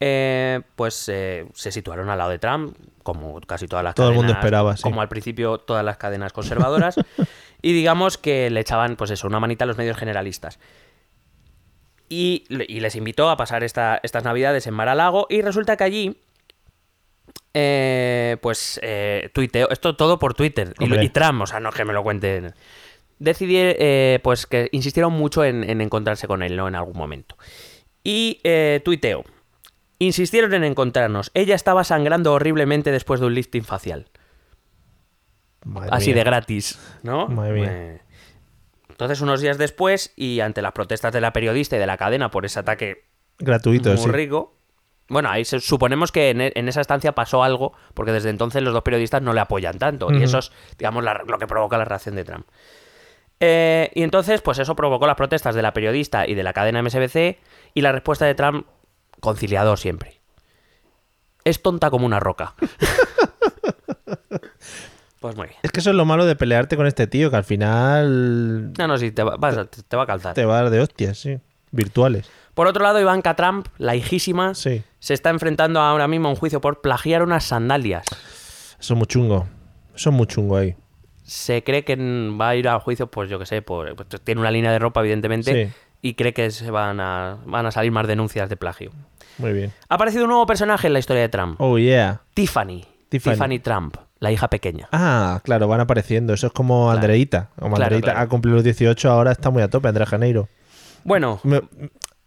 [0.00, 4.14] eh, pues eh, se situaron al lado de Trump, como casi todas las Todo el
[4.14, 4.82] mundo cadenas, esperaba, sí.
[4.82, 6.96] Como al principio todas las cadenas conservadoras,
[7.62, 10.58] y digamos que le echaban, pues eso, una manita a los medios generalistas.
[12.08, 16.16] Y, y les invitó a pasar esta- estas navidades en Mar-a-Lago, y resulta que allí
[17.54, 20.74] eh, pues eh, tuiteo, esto todo por Twitter.
[20.78, 21.04] Y, Hombre.
[21.04, 22.54] y Trump, o sea, no que me lo cuenten.
[23.18, 26.68] Decidí, eh, pues que insistieron mucho en, en encontrarse con él, ¿no?
[26.68, 27.36] En algún momento.
[28.02, 28.40] Y
[28.84, 29.24] tuiteo.
[30.00, 31.30] Insistieron en encontrarnos.
[31.34, 34.08] Ella estaba sangrando horriblemente después de un lifting facial.
[35.64, 36.16] Madre Así mía.
[36.16, 37.28] de gratis, ¿no?
[37.28, 37.68] Madre mía.
[37.70, 38.00] Eh,
[38.88, 42.30] Entonces, unos días después, y ante las protestas de la periodista y de la cadena
[42.30, 43.04] por ese ataque
[43.38, 44.10] Gratuito, muy sí.
[44.10, 44.56] rico.
[45.08, 48.62] Bueno, ahí se- suponemos que en, e- en esa estancia pasó algo, porque desde entonces
[48.62, 50.10] los dos periodistas no le apoyan tanto.
[50.12, 52.46] Y eso es, digamos, la- lo que provoca la reacción de Trump.
[53.40, 56.80] Eh, y entonces, pues eso provocó las protestas de la periodista y de la cadena
[56.82, 57.38] MSBC,
[57.74, 58.66] y la respuesta de Trump,
[59.20, 60.20] conciliador siempre.
[61.44, 62.54] Es tonta como una roca.
[65.20, 65.58] pues muy bien.
[65.62, 68.86] Es que eso es lo malo de pelearte con este tío, que al final No,
[68.88, 70.34] no, sí, te va, vas a- te va a calzar.
[70.34, 71.38] te va a dar de hostias, sí.
[71.72, 72.28] Virtuales.
[72.54, 74.82] Por otro lado, Ivanka Trump, la hijísima, Sí.
[74.98, 78.04] se está enfrentando ahora mismo a un juicio por plagiar unas sandalias.
[78.80, 79.46] Eso es muy chungo.
[79.94, 80.74] Eso es muy chungo ahí.
[81.22, 84.40] se cree que va a ir al juicio, pues yo que sé, por, pues tiene
[84.40, 85.72] una línea de ropa, evidentemente, Sí.
[86.02, 88.90] Y cree que se van a, van a salir más denuncias de plagio.
[89.38, 89.72] Muy bien.
[89.88, 92.20] Ha aparecido un nuevo personaje en la historia de Trump, Oh, yeah.
[92.34, 92.84] Tiffany.
[93.08, 93.32] Tiffany.
[93.34, 93.58] Tiffany.
[93.58, 94.88] Trump, la hija pequeña.
[94.92, 96.32] Ah, claro, van apareciendo.
[96.34, 96.98] Eso es como Claro.
[96.98, 97.48] Andreita.
[97.58, 98.26] Como Claro, Andreita claro.
[98.26, 100.48] ha cumplido los 18, ahora está muy a tope, Andrea Janeiro.
[101.04, 101.62] Bueno, Me-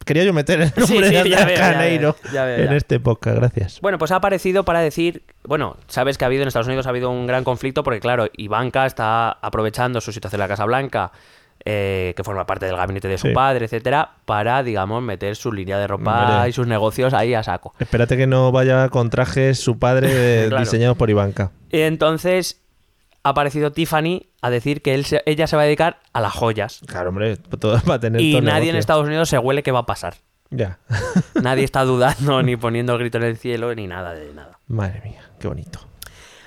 [0.04, 2.66] quería yo meter el nombre Sí, sí, de Andrea veo, ya veo, Janeiro ya veo,
[2.66, 3.80] en este podcast, gracias.
[3.82, 6.90] bueno, pues ha aparecido para decir, bueno, sabes que ha habido en Estados Unidos ha
[6.90, 11.12] habido un gran conflicto porque claro, Ivanka está aprovechando su situación en la Casa Blanca,
[11.66, 13.34] eh, que forma parte del gabinete de su Sí.
[13.34, 17.74] padre, etcétera, para, digamos, meter su línea de ropa y sus negocios ahí a saco.
[17.80, 20.59] Espérate que no vaya con trajes su padre Claro.
[20.64, 21.51] diseñados por Ivanka.
[21.70, 22.59] Y entonces
[23.24, 26.34] ha aparecido Tiffany a decir que él se- ella se va a dedicar a las
[26.34, 26.82] joyas.
[26.86, 28.76] Claro, hombre, todo va a tener Y todo nadie en.
[28.76, 30.16] Estados Unidos se huele que va a pasar.
[30.49, 30.80] Ya.
[31.41, 34.59] Nadie está dudando ni poniendo el grito en el cielo ni nada de nada.
[34.68, 35.80] Madre mía, qué bonito.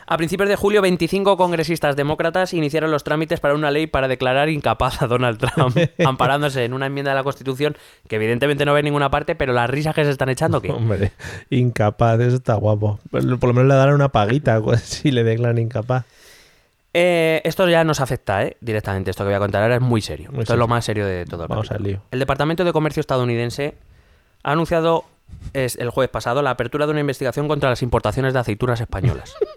[0.09, 4.49] A principios de julio, 25 congresistas demócratas iniciaron los trámites para una ley para declarar
[4.49, 5.77] incapaz a Donald Trump,
[6.07, 7.77] amparándose en una enmienda de la Constitución
[8.09, 10.71] que evidentemente no ve en ninguna parte, pero las risas que se están echando, ¿qué?
[10.71, 11.11] Hombre,
[11.51, 13.01] incapaz, eso está guapo.
[13.11, 16.05] Por lo menos le darán una paguita pues, si le declaran incapaz.
[16.95, 18.57] Eh, esto ya nos afecta, ¿eh?
[18.61, 19.11] Directamente.
[19.11, 20.31] Esto que voy a contar ahora es muy serio.
[20.31, 20.63] Muy esto serio.
[20.63, 22.01] es lo más serio de todo el Vamos al lío.
[22.11, 23.75] El Departamento de Comercio estadounidense
[24.43, 25.05] ha anunciado
[25.53, 29.35] es, el jueves pasado la apertura de una investigación contra las importaciones de aceitunas españolas.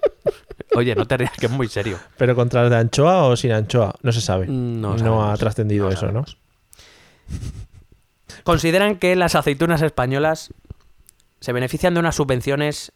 [0.75, 1.97] Oye, no te rías, que es muy serio.
[2.17, 3.95] ¿Pero contra de anchoa o sin anchoa?
[4.03, 4.47] No se sabe.
[4.47, 6.37] No ha trascendido No eso, sabemos.
[8.43, 10.53] Consideran que las aceitunas españolas
[11.39, 12.91] se benefician de unas subvenciones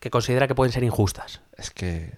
[0.00, 1.40] que considera que pueden ser injustas.
[1.40, 1.62] ¿no?
[1.62, 2.12] Es que,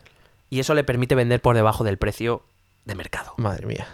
[0.50, 2.42] Y eso le permite vender por debajo del precio
[2.84, 3.34] de mercado.
[3.36, 3.86] madre mía.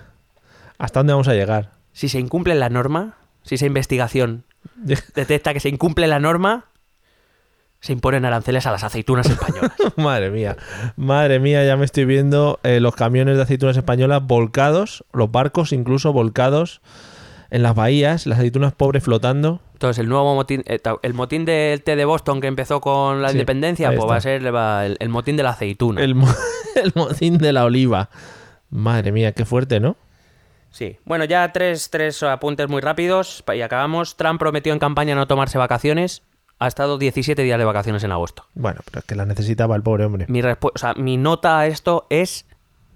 [0.79, 1.73] ¿Hasta dónde vamos a llegar?
[1.93, 6.67] Si se incumple la norma, si esa investigación detecta que se incumple la norma,
[7.85, 9.72] se imponen aranceles a las aceitunas españolas.
[9.97, 10.57] madre mía.
[10.97, 15.70] Madre mía, ya me estoy viendo eh, los camiones de aceitunas españolas volcados, los barcos
[15.74, 16.80] incluso volcados
[17.51, 19.61] en las bahías, las aceitunas pobres flotando.
[19.74, 23.28] Entonces, el nuevo motín, eh, el motín del té de Boston que empezó con la
[23.28, 26.01] Sí, independencia, pues va a ser el, el motín de la aceituna.
[26.03, 26.35] El, mo-
[26.82, 28.09] el motín de la oliva.
[28.70, 29.97] Madre mía, qué fuerte, ¿no?
[30.70, 30.97] Sí.
[31.05, 34.16] Bueno, ya tres, tres apuntes muy rápidos y acabamos.
[34.16, 36.22] Trump prometió en campaña no tomarse vacaciones.
[36.65, 38.47] Ha estado 17 días de vacaciones en agosto.
[38.55, 40.25] Bueno, pero es que la necesitaba el pobre hombre.
[40.31, 42.47] Mi, o sea, mi nota a esto es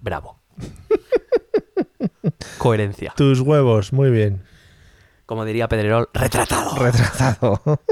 [0.00, 0.38] bravo.
[2.56, 3.12] Coherencia.
[3.14, 4.42] Tus huevos, muy bien.
[5.26, 6.76] Como diría Pedrerol, retratado.
[6.76, 7.60] Retratado.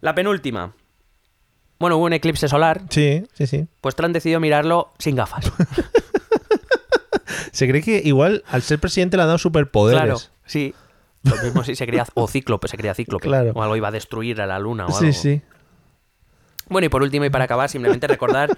[0.00, 0.74] La penúltima.
[1.80, 3.66] Bueno, hubo un eclipse solar, sí, sí, sí.
[3.80, 5.50] pues Trump decidió mirarlo sin gafas.
[7.50, 10.00] Se cree que igual al ser presidente le ha dado superpoderes.
[10.00, 10.72] Claro, sí.
[11.24, 13.28] Lo mismo si se creía, o cíclope, se creía cíclope.
[13.28, 13.52] Claro.
[13.54, 14.98] O algo iba a destruir a la luna o algo.
[15.00, 15.42] Sí, sí.
[16.68, 18.56] Bueno, y por último, y para acabar, simplemente recordar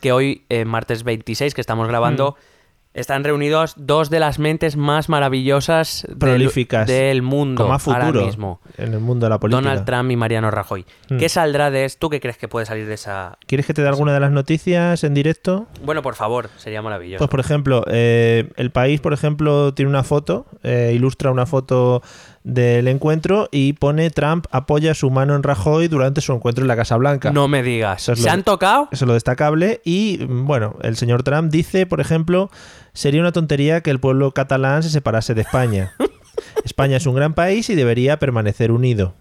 [0.00, 2.51] que hoy, eh, martes 26, que estamos grabando, Mm.
[2.94, 6.86] Están reunidos dos de las mentes más maravillosas del- Prolíficas.
[6.86, 8.60] del, mundo ahora mismo.
[8.76, 9.62] en el mundo de la política.
[9.62, 10.84] Donald Trump y Mariano Rajoy.
[11.08, 11.16] Mm.
[11.18, 12.00] ¿Qué saldrá de esto?
[12.00, 13.38] ¿Tú qué crees que puede salir de esa...?
[13.46, 15.66] ¿Quieres que te dé alguna de las noticias en directo?
[15.84, 17.18] Bueno, por favor, sería maravilloso.
[17.18, 22.02] Pues por ejemplo, eh, el país, por ejemplo, tiene una foto, eh, ilustra una foto
[22.44, 26.76] del encuentro y pone Trump apoya su mano en Rajoy durante su encuentro en la
[26.76, 27.30] Casa Blanca.
[27.30, 28.08] no me digas.
[28.08, 28.88] Es ¿Se han tocado?
[28.90, 29.80] Eso es lo destacable.
[29.84, 32.50] Y mm, bueno, el señor Trump dice, por ejemplo,
[32.92, 35.92] sería una tontería que el pueblo catalán se separase de España.
[36.64, 39.14] España es un gran país y debería permanecer unido.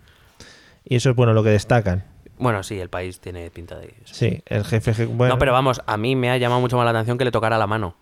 [0.84, 2.06] Y eso es bueno lo que destacan.
[2.40, 4.16] Bueno, sí, el país tiene pinta de eso.
[4.16, 5.06] Sí, el jefe.
[5.06, 7.32] Bueno, No, pero vamos, a mí me ha llamado mucho más la atención que le
[7.32, 7.96] tocara la mano.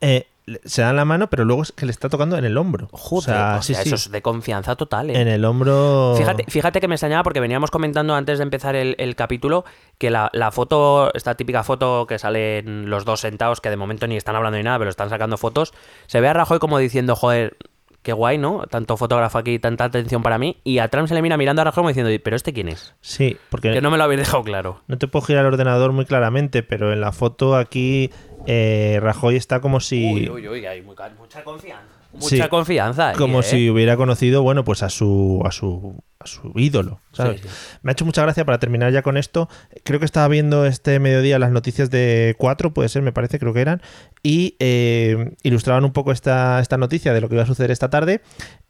[0.00, 0.28] eh,
[0.64, 2.88] se dan la mano, pero luego es que le está tocando en el hombro.
[2.92, 5.20] Joder, o sea, o sí, sea, sí, eso es de confianza total, ¿eh?
[5.20, 6.14] En el hombro.
[6.16, 9.64] Fíjate, fíjate que me extrañaba porque veníamos comentando antes de empezar el, el capítulo
[9.98, 14.06] que la, la foto, esta típica foto que salen los dos sentados, que de momento
[14.06, 15.72] ni están hablando ni nada, pero están sacando fotos,
[16.06, 17.56] se ve a Rajoy como diciendo, joder,
[18.02, 18.64] qué guay, ¿no?
[18.70, 20.56] Tanto fotógrafo aquí, tanta atención para mí.
[20.64, 22.94] Y a Trump se le mira mirando a Rajoy como diciendo, ¿pero este quién es?
[23.00, 24.82] Sí, porque Que no me lo habéis dejado claro.
[24.86, 28.10] no te puedo girar el ordenador muy claramente, pero en la foto aquí
[28.46, 30.12] eh, Rajoy está como si.
[30.14, 31.84] Uy, uy, uy, hay mucha confianza.
[32.12, 33.10] Mucha Sí, confianza.
[33.10, 33.42] ahí, como ¿eh?
[33.44, 37.40] si hubiera conocido, bueno, pues a su a su a su ídolo, ¿sabes?
[37.40, 37.54] Sí, sí.
[37.82, 39.48] Me ha hecho mucha gracia para terminar ya con esto.
[39.84, 43.54] Creo que estaba viendo este mediodía las noticias de 4, puede ser, me parece, creo
[43.54, 43.80] que eran,
[44.22, 47.88] y eh, ilustraban un poco esta, esta noticia de lo que iba a suceder esta
[47.88, 48.20] tarde.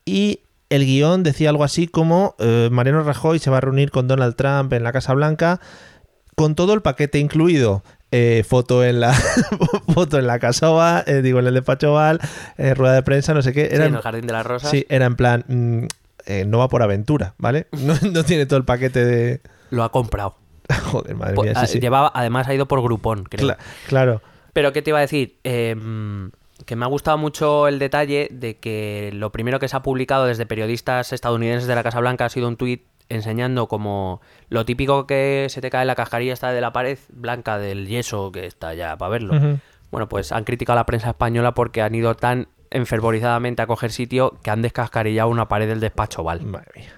[0.04, 4.06] Y el guion decía algo así como eh, Mariano Rajoy se va a reunir con
[4.06, 5.60] Donald Trump en la Casa Blanca
[6.36, 7.82] con todo el paquete incluido.
[8.12, 9.12] eh, foto en la
[9.92, 12.20] foto en la casoba, eh, digo en el despacho Oval,
[12.76, 13.68] rueda de prensa, no sé qué.
[13.68, 14.70] Sí, Era en en- el Jardín de las Rosas.
[14.70, 15.84] Sí, era en plan, mm,
[16.26, 17.66] eh, no va por aventura, ¿vale?
[17.80, 19.40] No, no tiene todo el paquete de...
[19.70, 20.36] Lo ha comprado.
[20.90, 21.80] Joder, madre Pues, mía, ah, sí, sí.
[21.80, 23.46] Llevaba, además ha ido por grupón, creo.
[23.48, 23.58] Cla-
[23.88, 24.22] claro.
[24.52, 25.38] Pero ¿qué te iba a decir?
[25.44, 25.76] Eh,
[26.66, 30.26] que me ha gustado mucho el detalle de que lo primero que se ha publicado
[30.26, 35.06] desde periodistas estadounidenses de la Casa Blanca ha sido un tuit enseñando como lo típico
[35.06, 38.74] que se te cae la cascarilla está de la pared blanca del yeso que está
[38.74, 39.58] ya para verlo.
[39.90, 43.90] Bueno, pues han criticado a la prensa española porque han ido tan enfervorizadamente a coger
[43.92, 46.42] sitio que han descascarillado una pared del despacho Val.
[46.42, 46.92] Madre mía.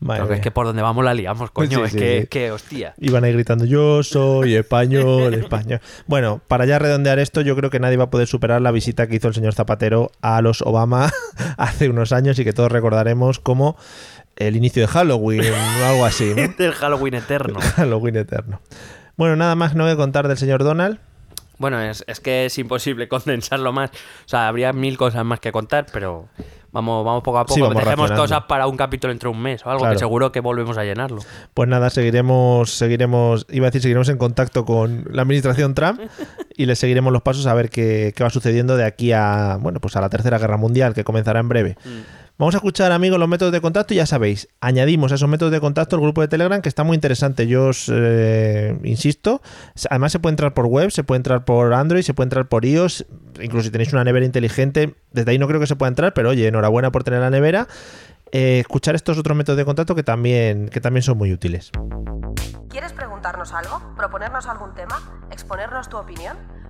[0.00, 1.78] Madre Porque es que por donde vamos la liamos, coño.
[1.78, 2.26] Sí, es sí, que, sí.
[2.28, 2.94] que, hostia.
[2.98, 5.80] Iban ahí gritando, yo soy español, español.
[6.06, 9.08] Bueno, para ya redondear esto, yo creo que nadie va a poder superar la visita
[9.08, 11.10] que hizo el señor Zapatero a los Obama
[11.56, 13.76] hace unos años y que todos recordaremos como
[14.36, 16.46] el inicio de Halloween o algo así, ¿no?
[16.58, 17.58] Del Halloween eterno.
[17.60, 18.60] Halloween eterno.
[19.16, 21.00] Bueno, nada más no voy a contar del señor Donald.
[21.58, 23.90] Bueno, es, es que es imposible condensarlo más.
[23.90, 26.28] O sea, habría mil cosas más que contar, pero
[26.70, 27.54] vamos, vamos poco a poco.
[27.70, 29.94] Sí, Dejemos cosas para un capítulo entre un mes o algo Claro.
[29.94, 31.18] que seguro que volvemos a llenarlo.
[31.54, 36.00] Pues nada, seguiremos, seguiremos, iba a decir, seguiremos en contacto con la administración Trump
[36.56, 39.80] y le seguiremos los pasos a ver qué, qué va sucediendo de aquí a, bueno,
[39.80, 41.76] pues a la Tercera Guerra Mundial, que comenzará en breve.
[42.38, 45.50] Vamos a escuchar, amigos, los métodos de contacto y ya sabéis, añadimos a esos métodos
[45.50, 47.48] de contacto el grupo de Telegram, que está muy interesante.
[47.48, 49.42] Yo os eh, insisto,
[49.90, 52.64] además se puede entrar por web, se puede entrar por Android, se puede entrar por
[52.64, 53.06] iOS,
[53.40, 56.28] incluso si tenéis una nevera inteligente, desde ahí no creo que se pueda entrar, pero
[56.28, 57.66] oye, enhorabuena por tener la nevera.
[58.30, 61.72] Eh, escuchar estos otros métodos de contacto que también, que también son muy útiles.
[62.68, 63.82] ¿Quieres preguntarnos algo?
[63.96, 65.26] ¿Proponernos algún tema?
[65.32, 66.36] ¿Exponernos tu opinión?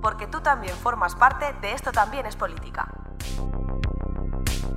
[0.00, 2.88] Porque tú también formas parte de Esto también es política.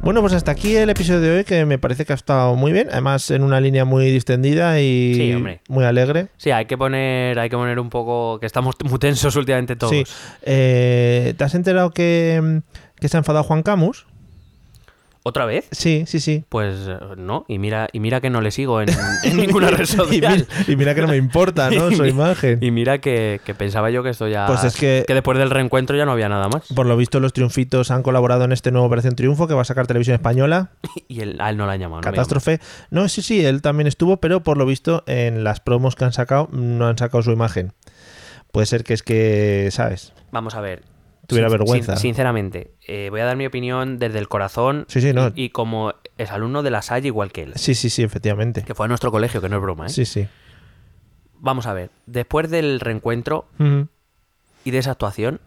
[0.01, 2.73] Bueno, pues hasta aquí el episodio de hoy que me parece que ha estado muy
[2.73, 6.27] bien, además en una línea muy distendida y Sí, muy alegre.
[6.35, 9.93] Sí, hay que poner, hay que poner un poco que estamos muy tensos últimamente todos.
[9.93, 10.03] Sí.
[10.41, 12.61] Eh, ¿Te has enterado que,
[12.99, 14.05] que se ha enfadado Juan Camus?
[15.25, 15.67] ¿Otra vez?
[15.71, 16.43] Sí, sí, sí.
[16.49, 18.89] Pues eh, no, y mira, y mira que no le sigo en,
[19.23, 20.33] en ninguna red y, social.
[20.49, 21.89] mira, y mira que no me importa, ¿no?
[21.95, 22.59] Su imagen.
[22.61, 24.45] Y mira que, que pensaba yo que esto ya.
[24.47, 26.65] Pues es que- después del reencuentro ya no había nada más.
[26.75, 29.65] Por lo visto, los triunfitos han colaborado en este nuevo Operación Triunfo que va a
[29.65, 30.71] sacar Televisión Española.
[31.07, 32.01] Y él, a él no la han llamado.
[32.01, 32.59] no Catástrofe.
[32.91, 36.11] No, sí, sí, él también estuvo, pero por lo visto en las promos que han
[36.13, 37.71] sacado no han sacado su imagen.
[38.51, 40.11] Puede ser que es que, ¿sabes?
[40.31, 40.83] Vamos a ver.
[41.27, 41.95] Tuviera Sin- vergüenza.
[41.95, 44.85] sin- sinceramente, eh, voy a dar mi opinión desde el corazón.
[44.89, 45.27] Sí, sí, no.
[45.35, 47.53] Y, y como es alumno de la Salle igual que él.
[47.55, 48.63] Sí, sí, sí, efectivamente.
[48.63, 49.89] Que fue a nuestro colegio, que no es broma, ¿eh?
[49.89, 50.27] Sí, sí.
[51.39, 51.89] Vamos a ver.
[52.05, 53.45] Después del reencuentro
[54.65, 55.39] y de esa actuación,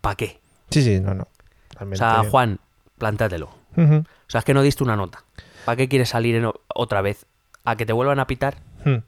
[0.00, 0.38] ¿para qué?
[0.70, 1.22] Sí, sí, no, no.
[1.24, 1.28] O
[1.74, 1.98] Realmente.
[1.98, 2.58] sea, Juan,
[2.98, 3.50] plántatelo.
[3.76, 3.94] Ujú.
[3.96, 5.24] O sea, es que no diste una nota.
[5.64, 7.26] ¿Para qué quieres salir en o- otra vez?
[7.64, 8.56] ¿A que te vuelvan a pitar?
[8.84, 9.02] Ujú.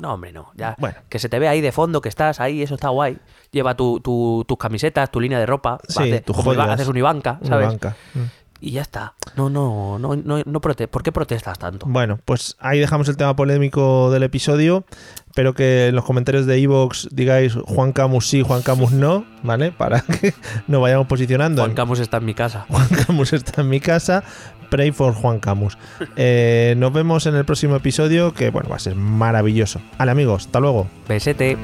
[0.00, 0.50] No, hombre, no.
[0.56, 0.74] Ya.
[0.78, 0.96] Bueno.
[1.08, 3.18] Que se te ve ahí de fondo, que estás ahí, eso está guay.
[3.52, 5.78] Lleva tu, tu- tus camisetas, tu línea de ropa.
[5.88, 6.68] Sí, hace- tus joyas.
[6.68, 7.74] haces un Una ¿sabes?
[8.14, 8.18] Mm.
[8.62, 9.14] Y ya está.
[9.36, 11.86] No, no, no, no, no prote- ¿Por qué protestas tanto?
[11.88, 14.84] Bueno, pues ahí dejamos el tema polémico del episodio.
[15.28, 19.72] Espero que en los comentarios de Evox digáis Juan Camus sí, Juan Camus no, ¿vale?
[19.72, 20.34] Para que
[20.66, 21.62] nos vayamos posicionando.
[21.62, 22.66] Juan Camus está en mi casa.
[22.68, 24.24] Juan Camus está en mi casa.
[24.70, 25.76] Pray for Juan Camus.
[26.16, 29.80] Eh, nos vemos en el próximo episodio, que bueno, va a ser maravilloso.
[29.98, 30.86] Vale, amigos, hasta luego.
[31.08, 31.58] Besete.